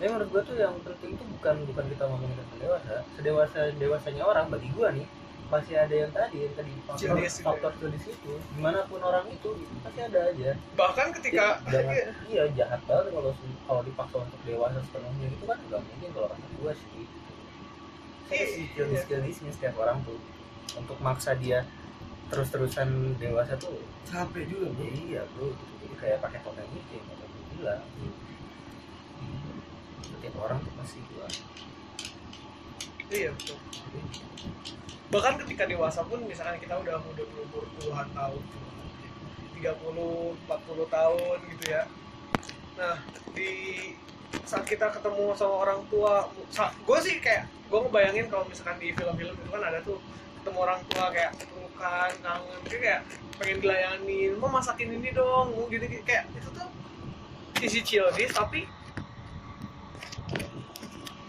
Tapi 0.00 0.08
menurut 0.08 0.28
gua 0.32 0.42
tuh 0.48 0.56
yang 0.56 0.74
penting 0.80 1.12
tuh 1.20 1.26
bukan 1.28 1.54
bukan 1.68 1.84
kita 1.92 2.04
ngomongin 2.08 2.36
tentang 2.40 2.60
dewasa, 2.64 2.94
sedewasa 3.20 3.58
dewasanya 3.76 4.22
orang 4.24 4.46
bagi 4.48 4.68
gua 4.72 4.88
nih 4.96 5.04
pasti 5.50 5.74
ada 5.74 5.90
yang 5.92 6.12
tadi 6.14 6.46
yang 6.46 6.54
tadi 6.54 6.72
faktor 6.86 7.02
Childish 7.02 7.34
gitu 7.34 7.42
ya. 7.42 7.46
faktor 7.50 7.72
itu 7.74 8.32
di 8.54 8.60
mana 8.62 8.78
pun 8.86 9.00
orang 9.02 9.26
itu 9.28 9.50
pasti 9.82 10.00
ada 10.00 10.20
aja. 10.30 10.50
Bahkan 10.78 11.06
ketika 11.20 11.44
jangan 11.68 11.94
iya. 12.30 12.42
jahat 12.54 12.80
banget 12.86 13.06
kalau 13.10 13.32
kalau 13.66 13.82
dipaksa 13.82 14.16
untuk 14.22 14.40
dewasa 14.46 14.78
sepenuhnya 14.88 15.26
itu 15.26 15.44
kan 15.44 15.58
nggak 15.68 15.80
mungkin 15.84 16.08
kalau 16.14 16.28
kata 16.30 16.46
gua 16.62 16.72
sih. 16.72 17.04
Saya 18.30 18.38
Iya, 18.38 18.46
sih 18.46 18.62
iya. 18.62 18.72
childish 18.78 19.04
childishnya 19.10 19.50
setiap 19.52 19.74
orang 19.82 19.98
tuh 20.06 20.16
untuk 20.78 20.96
maksa 21.02 21.34
dia 21.34 21.66
terus 22.30 22.48
terusan 22.54 23.18
dewasa 23.18 23.58
tuh 23.58 23.74
capek 24.06 24.46
juga 24.46 24.66
bro. 24.72 24.86
Ya 24.86 24.92
iya 24.94 25.22
bro. 25.34 25.50
Gitu. 25.50 25.64
jadi 25.82 25.94
kayak 25.98 26.18
pakai 26.22 26.38
topeng 26.46 26.70
itu 26.70 26.90
yang 26.94 27.06
kata 27.10 27.24
gue 27.26 27.44
bilang 27.58 27.82
setiap 30.00 30.34
orang 30.38 30.58
tuh 30.62 30.72
pasti 30.78 30.98
gua. 31.10 31.26
Iya 33.10 33.30
betul 33.34 33.58
bahkan 35.10 35.34
ketika 35.42 35.66
dewasa 35.66 36.06
pun 36.06 36.22
misalkan 36.22 36.56
kita 36.62 36.78
udah 36.78 37.02
udah 37.02 37.26
berumur 37.34 37.66
puluhan 37.82 38.08
tahun 38.14 38.42
30 39.58 39.66
40 40.46 40.96
tahun 40.96 41.38
gitu 41.52 41.64
ya. 41.66 41.82
Nah 42.78 42.96
di 43.34 43.50
saat 44.46 44.62
kita 44.62 44.94
ketemu 44.94 45.34
sama 45.34 45.66
orang 45.66 45.82
tua 45.90 46.30
gue 46.86 46.98
sih 47.02 47.18
kayak 47.18 47.50
gue 47.66 47.78
ngebayangin 47.82 48.30
kalau 48.30 48.46
misalkan 48.46 48.78
di 48.78 48.94
film-film 48.94 49.34
itu 49.34 49.50
kan 49.50 49.62
ada 49.66 49.82
tuh 49.82 49.98
ketemu 50.40 50.58
orang 50.62 50.80
tua 50.86 51.04
kayak 51.10 51.34
pelukan 51.80 52.12
kangen 52.20 52.60
kayak, 52.68 52.80
kayak 52.80 53.00
pengen 53.40 53.56
dilayanin 53.64 54.32
mau 54.36 54.52
masakin 54.52 55.00
ini 55.00 55.16
dong 55.16 55.56
mau 55.56 55.64
gini, 55.72 55.88
gini 55.88 56.04
kayak 56.04 56.28
itu 56.36 56.48
tuh 56.52 56.68
sisi 57.56 57.80
childish 57.80 58.36
tapi 58.36 58.68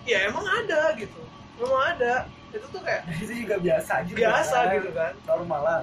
ya 0.04 0.28
emang 0.28 0.44
ada 0.44 0.92
gitu 1.00 1.24
memang 1.56 1.96
ada 1.96 2.28
itu 2.52 2.68
tuh 2.68 2.82
kayak 2.84 3.08
itu 3.24 3.48
juga 3.48 3.56
biasa 3.64 3.94
juga 4.04 4.20
biasa 4.28 4.58
kan. 4.60 4.76
gitu 4.76 4.92
kan. 4.92 5.14
normal 5.24 5.62
lah. 5.64 5.82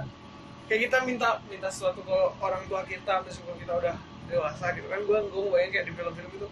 Kayak 0.69 0.81
kita 0.85 0.97
minta 1.09 1.41
minta 1.49 1.69
sesuatu 1.73 2.05
ke 2.05 2.19
orang 2.45 2.61
tua 2.69 2.85
kita 2.85 3.25
meskipun 3.25 3.57
kita 3.57 3.73
udah 3.73 3.97
dewasa 4.29 4.77
gitu 4.77 4.85
kan 4.93 5.01
gue 5.01 5.19
gue 5.33 5.43
bayangin 5.49 5.73
kayak 5.73 5.87
di 5.89 5.93
film-film 5.97 6.31
itu 6.37 6.49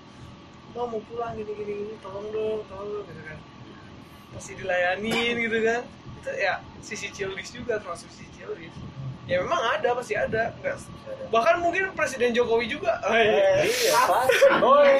mau 0.73 0.89
mau 0.89 1.01
pulang 1.05 1.37
gini 1.37 1.53
gini 1.53 1.73
gini 1.85 1.95
tolong 2.01 2.33
dong 2.33 2.65
tolong 2.65 2.89
dong 2.97 3.05
gitu 3.13 3.23
kan. 3.29 3.39
Pasti 4.33 4.53
dilayanin 4.57 5.37
gitu 5.37 5.59
kan 5.69 5.85
itu 6.27 6.33
ya 6.43 6.59
sisi 6.83 7.07
childish 7.15 7.55
juga 7.55 7.79
termasuk 7.79 8.11
sisi 8.11 8.27
childish 8.35 8.75
ya 9.31 9.43
memang 9.43 9.59
ada 9.79 9.95
pasti 9.95 10.15
ada. 10.19 10.51
Nggak 10.59 10.77
bahkan 11.31 11.59
mungkin 11.62 11.91
presiden 11.95 12.35
jokowi 12.35 12.71
juga. 12.71 12.99
Eh, 13.11 13.67
iya 13.67 13.99
pasti. 14.11 14.47
Boy. 14.62 14.95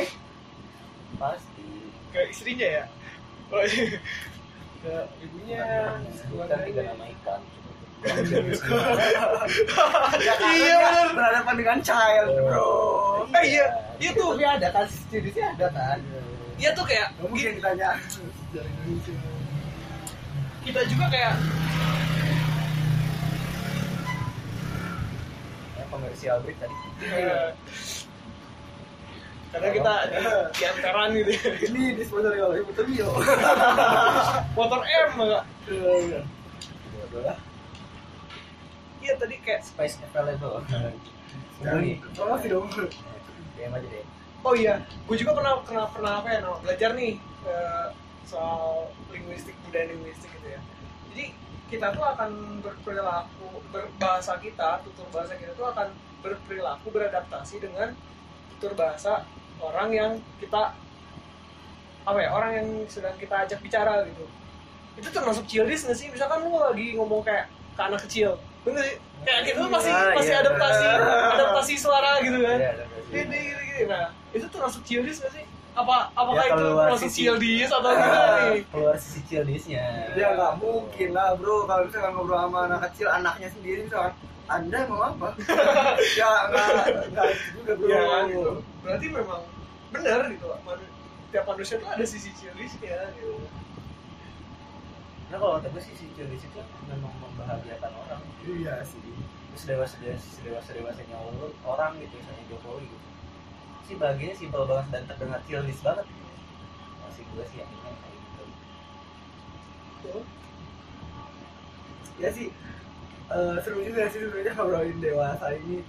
pasti. 1.19 1.67
Ke 2.11 2.21
istrinya 2.31 2.69
ya? 2.83 2.85
Oh, 3.51 3.63
iya. 3.63 3.99
ke 4.83 4.95
ibunya. 5.23 5.63
Kan 6.47 6.59
tiga 6.67 6.83
nama 6.91 7.05
ikan 7.19 7.41
iya 10.47 10.75
bener. 10.79 11.09
Berhadapan 11.17 11.55
dengan 11.57 11.79
child 11.83 12.31
bro. 12.45 12.71
Eh 13.35 13.45
iya. 13.57 13.67
iya. 13.99 14.11
Tuh. 14.15 14.37
Tapi 14.37 14.45
ada 14.45 14.69
kan 14.75 14.87
jenisnya 15.11 15.55
ada 15.57 15.67
kan? 15.73 15.99
Iya 16.57 16.71
tuh 16.73 16.85
kayak 16.89 17.13
mungkin 17.21 17.61
ditanya 17.61 17.95
kita 20.67 20.81
juga 20.91 21.07
kayak 21.09 21.35
komersial 25.87 26.43
break 26.43 26.59
tadi. 26.59 26.75
Eh, 27.07 27.49
karena 29.55 29.69
kita 29.73 29.93
di, 30.11 30.17
di 30.59 30.63
antaran 30.67 31.09
gitu. 31.15 31.31
Ini 31.71 31.83
disponsori 31.97 32.43
oleh 32.43 32.61
Ibu 32.67 32.73
Temio 32.75 33.09
motor 34.59 34.83
M 34.85 35.11
enggak 35.17 35.45
Iya, 35.71 36.21
iya. 39.01 39.15
Tadi 39.17 39.37
kayak 39.41 39.63
space 39.63 40.03
available. 40.03 40.61
Dan 41.63 41.79
Nih. 41.81 42.03
promosi 42.13 42.51
dong. 42.51 42.69
DM 43.57 43.73
aja 43.73 43.89
deh 43.89 44.05
oh 44.47 44.55
iya 44.55 44.79
gue 44.79 45.17
juga 45.19 45.35
pernah 45.35 45.59
pernah 45.67 45.87
pernah 45.91 46.13
apa 46.23 46.29
ya 46.31 46.39
no, 46.45 46.63
belajar 46.63 46.91
nih 46.95 47.19
eh, 47.49 47.87
soal 48.27 48.91
linguistik 49.09 49.55
budaya 49.65 49.87
linguistik 49.89 50.29
gitu 50.35 50.49
ya. 50.51 50.61
Jadi 51.15 51.25
kita 51.67 51.95
tuh 51.95 52.05
akan 52.05 52.61
berperilaku 52.63 53.47
berbahasa 53.71 54.39
kita 54.39 54.83
tutur 54.87 55.07
bahasa 55.11 55.35
kita 55.35 55.55
tuh 55.55 55.67
akan 55.71 55.89
berperilaku 56.23 56.87
beradaptasi 56.91 57.63
dengan 57.63 57.95
tutur 58.57 58.75
bahasa 58.75 59.23
orang 59.63 59.89
yang 59.95 60.13
kita 60.39 60.75
apa 62.07 62.19
ya 62.23 62.31
orang 62.31 62.51
yang 62.55 62.69
sedang 62.87 63.15
kita 63.19 63.47
ajak 63.47 63.59
bicara 63.63 64.07
gitu. 64.07 64.27
Itu 64.99 65.09
termasuk 65.11 65.47
childish 65.47 65.87
nggak 65.87 65.99
sih? 65.99 66.09
Misalkan 66.11 66.47
lu 66.47 66.55
lagi 66.59 66.95
ngomong 66.95 67.23
kayak 67.27 67.51
ke 67.77 67.83
anak 67.83 68.01
kecil 68.07 68.39
bener 68.67 68.83
sih? 68.83 68.99
Kayak 69.23 69.41
gitu 69.55 69.63
masih 69.71 69.91
Iya, 69.91 70.15
masih 70.15 70.33
iya. 70.35 70.43
adaptasi 70.43 70.87
adaptasi 71.35 71.75
suara 71.79 72.19
gitu 72.23 72.39
kan? 72.43 72.59
Iya, 72.59 72.73
versi. 72.83 73.11
gini 73.15 73.39
gini 73.39 73.63
gini 73.71 73.83
nah 73.87 74.07
itu 74.35 74.47
termasuk 74.51 74.81
childish 74.83 75.19
nggak 75.23 75.33
sih 75.35 75.45
apa 75.77 75.97
apakah 76.11 76.41
Ya, 76.41 76.49
itu 76.49 76.65
termasuk 76.65 77.01
sisi- 77.05 77.19
childish 77.23 77.69
atau 77.69 77.91
gimana 77.91 78.29
nih? 78.49 78.61
keluar 78.67 78.97
sisi 78.97 79.21
childishnya 79.23 79.85
ya 80.13 80.27
nggak 80.33 80.53
mungkin 80.57 81.09
lah 81.13 81.37
bro. 81.37 81.65
Kalau 81.65 81.85
misalkan 81.85 82.13
ngobrol 82.13 82.39
sama 82.39 82.59
anak 82.65 82.81
kecil 82.87 83.09
anaknya 83.09 83.49
sendiri 83.51 83.81
misalkan 83.85 84.13
anda 84.47 84.79
mau 84.87 85.03
apa? 85.05 85.29
Ya 86.19 86.29
nggak 86.49 86.67
nggak 87.13 87.27
itu 87.29 87.47
juga 87.55 87.73
bro. 87.77 87.87
Ya 87.87 88.01
kan? 88.03 88.25
Gitu. 88.27 88.53
Berarti 88.81 89.07
memang 89.11 89.41
benar 89.87 90.21
gitu 90.27 90.47
Manu- 90.63 90.93
tiap 91.27 91.45
manusia 91.45 91.77
tuh 91.77 91.89
ada 91.89 92.05
sisi 92.05 92.31
childishnya 92.33 92.97
gitu. 93.15 93.37
Nah 95.27 95.37
kalau 95.37 95.59
kata 95.59 95.69
gue 95.69 95.83
sih 95.83 95.93
si 95.93 96.07
childish 96.13 96.43
itu 96.43 96.61
memang 96.87 97.13
membahagiakan 97.19 97.93
orang. 97.99 98.23
Iya 98.43 98.81
sih. 98.81 99.03
Terus 99.53 99.63
dewasa 99.67 99.95
dewasa 100.41 100.71
dewasanya 100.73 101.17
orang 101.63 101.93
gitu 101.99 102.15
misalnya 102.15 102.45
Jokowi 102.49 102.87
gitu 102.87 103.06
sih 103.87 103.95
bahagianya 103.95 104.37
simpel 104.37 104.67
banget 104.67 104.87
dan 104.91 105.03
terdengar 105.07 105.41
childish 105.47 105.81
banget. 105.81 106.07
Masih 107.07 107.25
gue 107.31 107.45
sih 107.55 107.59
yang 107.63 107.71
kayak 107.71 107.97
gitu. 110.03 110.17
Ya 112.19 112.29
sih 112.35 112.49
eh, 113.31 113.57
seru 113.63 113.81
juga 113.87 114.11
sih 114.11 114.21
sebenarnya 114.21 114.53
ngobrolin 114.59 114.99
dewasa 114.99 115.47
ini. 115.55 115.87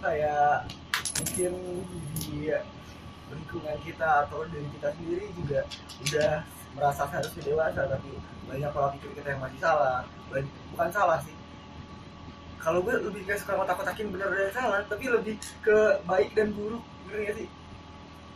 Kayak 0.00 0.70
mungkin 1.20 1.52
di 2.16 2.48
lingkungan 3.30 3.78
kita 3.84 4.26
atau 4.26 4.48
dari 4.48 4.66
kita 4.78 4.88
sendiri 4.96 5.26
juga 5.36 5.60
udah 6.08 6.32
merasa 6.74 7.02
seharusnya 7.10 7.42
dewasa 7.44 7.82
tapi 7.86 8.10
banyak 8.46 8.70
pola 8.70 8.88
pikir 8.94 9.10
kita 9.18 9.28
yang 9.34 9.42
masih 9.42 9.58
salah. 9.58 10.06
Bukan 10.72 10.88
salah 10.94 11.18
sih. 11.26 11.34
Kalau 12.60 12.84
gue 12.84 12.92
lebih 12.92 13.24
gak 13.24 13.40
suka 13.40 13.56
ngotak-ngotakin 13.56 14.12
benar 14.12 14.28
dan 14.36 14.52
salah 14.52 14.80
tapi 14.84 15.08
lebih 15.08 15.34
ke 15.64 15.76
baik 16.04 16.36
dan 16.36 16.52
buruk 16.52 16.84
bener 17.10 17.20
gak 17.26 17.36
sih 17.42 17.48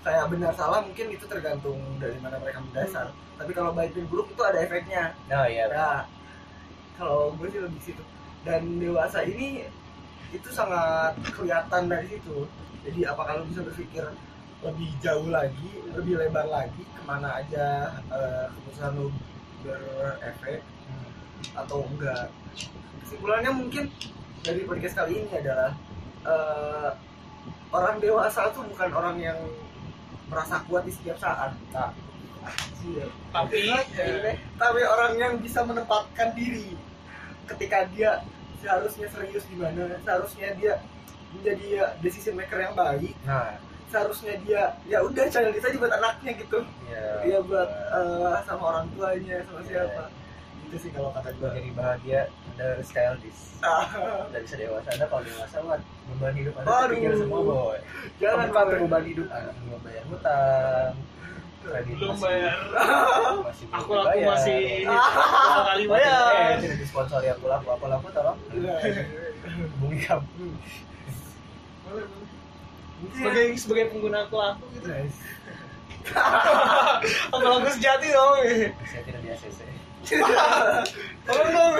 kayak 0.05 0.27
benar 0.29 0.53
salah 0.53 0.85
mungkin 0.85 1.07
itu 1.15 1.25
tergantung 1.25 1.81
dari 1.97 2.19
mana 2.21 2.37
mereka 2.37 2.61
mendasar 2.61 3.09
tapi 3.39 3.51
kalau 3.57 3.73
baik 3.73 3.97
dan 3.97 4.05
buruk 4.11 4.29
itu 4.29 4.43
ada 4.45 4.59
efeknya 4.61 5.17
nah 5.31 5.47
iya 5.49 5.65
Nah, 5.71 6.05
kalau 6.99 7.35
gue 7.39 7.49
sih 7.51 7.61
lebih 7.63 7.81
situ. 7.83 8.03
Dan 8.47 8.79
dewasa 8.79 9.27
ini 9.27 9.67
itu 10.31 10.49
sangat 10.51 11.15
kelihatan 11.35 11.91
dari 11.91 12.07
situ. 12.11 12.47
Jadi 12.85 13.01
apakah 13.09 13.41
lo 13.41 13.45
bisa 13.49 13.65
berpikir 13.65 14.05
lebih 14.65 14.91
jauh 15.01 15.29
lagi, 15.29 15.71
lebih 15.93 16.21
lebar 16.21 16.49
lagi, 16.49 16.83
ke 16.85 17.03
mana 17.05 17.41
aja 17.41 17.99
eh, 18.13 18.47
keputusan 18.53 18.93
lo 18.97 19.09
berefek 19.65 20.61
atau 21.57 21.85
enggak? 21.89 22.29
Kesimpulannya 23.05 23.53
mungkin 23.53 23.89
dari 24.45 24.61
podcast 24.69 24.97
kali 25.01 25.25
ini 25.25 25.33
adalah 25.41 25.73
eh, 26.25 26.91
orang 27.75 27.99
dewasa 27.99 28.55
tuh 28.55 28.63
bukan 28.71 28.91
orang 28.95 29.17
yang 29.19 29.39
merasa 30.31 30.63
kuat 30.71 30.87
di 30.87 30.93
setiap 30.95 31.19
saat. 31.19 31.51
Nah, 31.75 31.91
tapi 33.33 33.73
Eh, 33.97 34.37
tapi 34.61 34.81
orang 34.85 35.17
yang 35.17 35.33
bisa 35.41 35.65
menempatkan 35.65 36.37
diri 36.37 36.77
ketika 37.49 37.89
dia 37.93 38.21
seharusnya 38.61 39.09
serius 39.09 39.45
di 39.49 39.57
mana 39.57 39.97
seharusnya 40.05 40.53
dia 40.57 40.81
menjadi 41.33 41.67
ya, 41.81 41.87
decision 42.01 42.37
maker 42.37 42.57
yang 42.57 42.77
baik 42.77 43.13
nah. 43.29 43.57
seharusnya 43.93 44.37
dia 44.45 44.63
ya 44.89 45.05
udah 45.05 45.25
channel 45.29 45.53
aja 45.53 45.77
buat 45.77 45.93
anaknya 45.93 46.33
gitu. 46.41 46.59
Ya 46.89 47.05
dia 47.25 47.39
buat 47.45 47.69
eh, 47.69 48.37
sama 48.45 48.65
orang 48.77 48.87
tuanya 48.97 49.37
sama 49.49 49.61
siapa 49.65 50.03
itu 50.75 50.83
sih 50.83 50.91
kalau 50.91 51.15
kata 51.15 51.31
gue 51.33 51.49
jadi 51.55 51.71
bahagia 51.71 52.21
anda 52.51 52.75
harus 52.75 52.91
childish. 52.91 53.41
Ah, 53.63 53.87
Anda 54.27 54.43
bisa 54.43 54.59
dewasa. 54.59 54.91
Anda 54.91 55.07
kalau 55.07 55.23
dewasa 55.23 55.57
buat 55.63 55.79
beban 56.11 56.35
hidup 56.35 56.55
anda 56.59 56.67
terpikir 56.83 57.15
semua 57.15 57.41
boy. 57.41 57.79
Jangan 58.19 58.51
Bang. 58.51 58.67
beban 58.83 59.05
hidup 59.07 59.29
anda. 59.31 59.51
Belum 59.55 59.81
bayar 59.81 60.05
hutang. 60.11 60.93
Kredit 61.63 61.95
belum 61.95 62.11
masih- 62.11 62.27
bayar. 62.27 62.57
masih 63.41 63.67
aku 63.71 63.79
aku 63.87 63.93
dibayar. 63.95 64.27
masih 64.35 64.59
ini 64.59 64.97
kali 65.63 65.85
eh 65.87 65.89
bayar 65.89 66.59
tidak 66.59 66.79
disponsori 66.83 67.29
aku 67.31 67.45
laku. 67.47 67.69
Aku 67.71 67.85
laku 67.87 68.07
tolong. 68.11 68.39
Hubungi 69.79 69.99
kamu. 70.03 70.27
Sebagai 73.15 73.45
sebagai 73.55 73.85
pengguna 73.95 74.27
aku 74.27 74.37
aku 74.51 74.65
gitu. 74.75 74.91
Aku 77.31 77.47
aku 77.47 77.69
sejati 77.71 78.11
dong. 78.11 78.43
Saya 78.91 79.03
tidak 79.07 79.23
di 79.23 79.31
ACC 79.31 79.61
tolong 81.27 81.51
dong. 81.51 81.75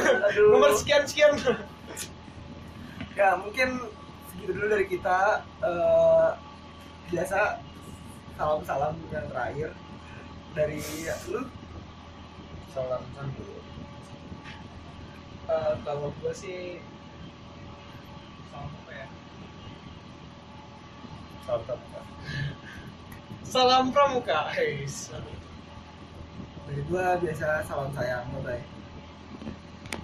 Nomor 0.53 0.73
sekian 0.77 1.05
sekian. 1.05 1.33
Ya 3.15 3.37
mungkin 3.39 3.85
segitu 4.33 4.51
dulu 4.57 4.67
dari 4.73 4.87
kita. 4.89 5.45
Eh, 5.61 6.29
biasa 7.13 7.61
salam 8.35 8.61
salam 8.65 8.95
yang 9.13 9.27
terakhir 9.29 9.71
dari 10.57 10.81
lu. 11.29 11.45
Salam 12.75 13.03
salam 13.15 13.31
dulu 13.39 13.55
Eh, 15.45 15.75
kalau 15.85 16.09
gue 16.25 16.33
sih 16.33 16.81
salam 18.49 18.73
apa 18.73 18.93
ya? 18.97 19.07
Salam 21.45 21.63
salam 21.69 21.81
salam 23.45 23.85
pramuka. 23.93 24.51
Hey 24.51 24.89
dari 26.75 26.91
gua 26.91 27.15
biasa 27.23 27.63
salam 27.71 27.95
sayang 27.95 28.27
bye 28.35 28.59
bye 28.59 28.74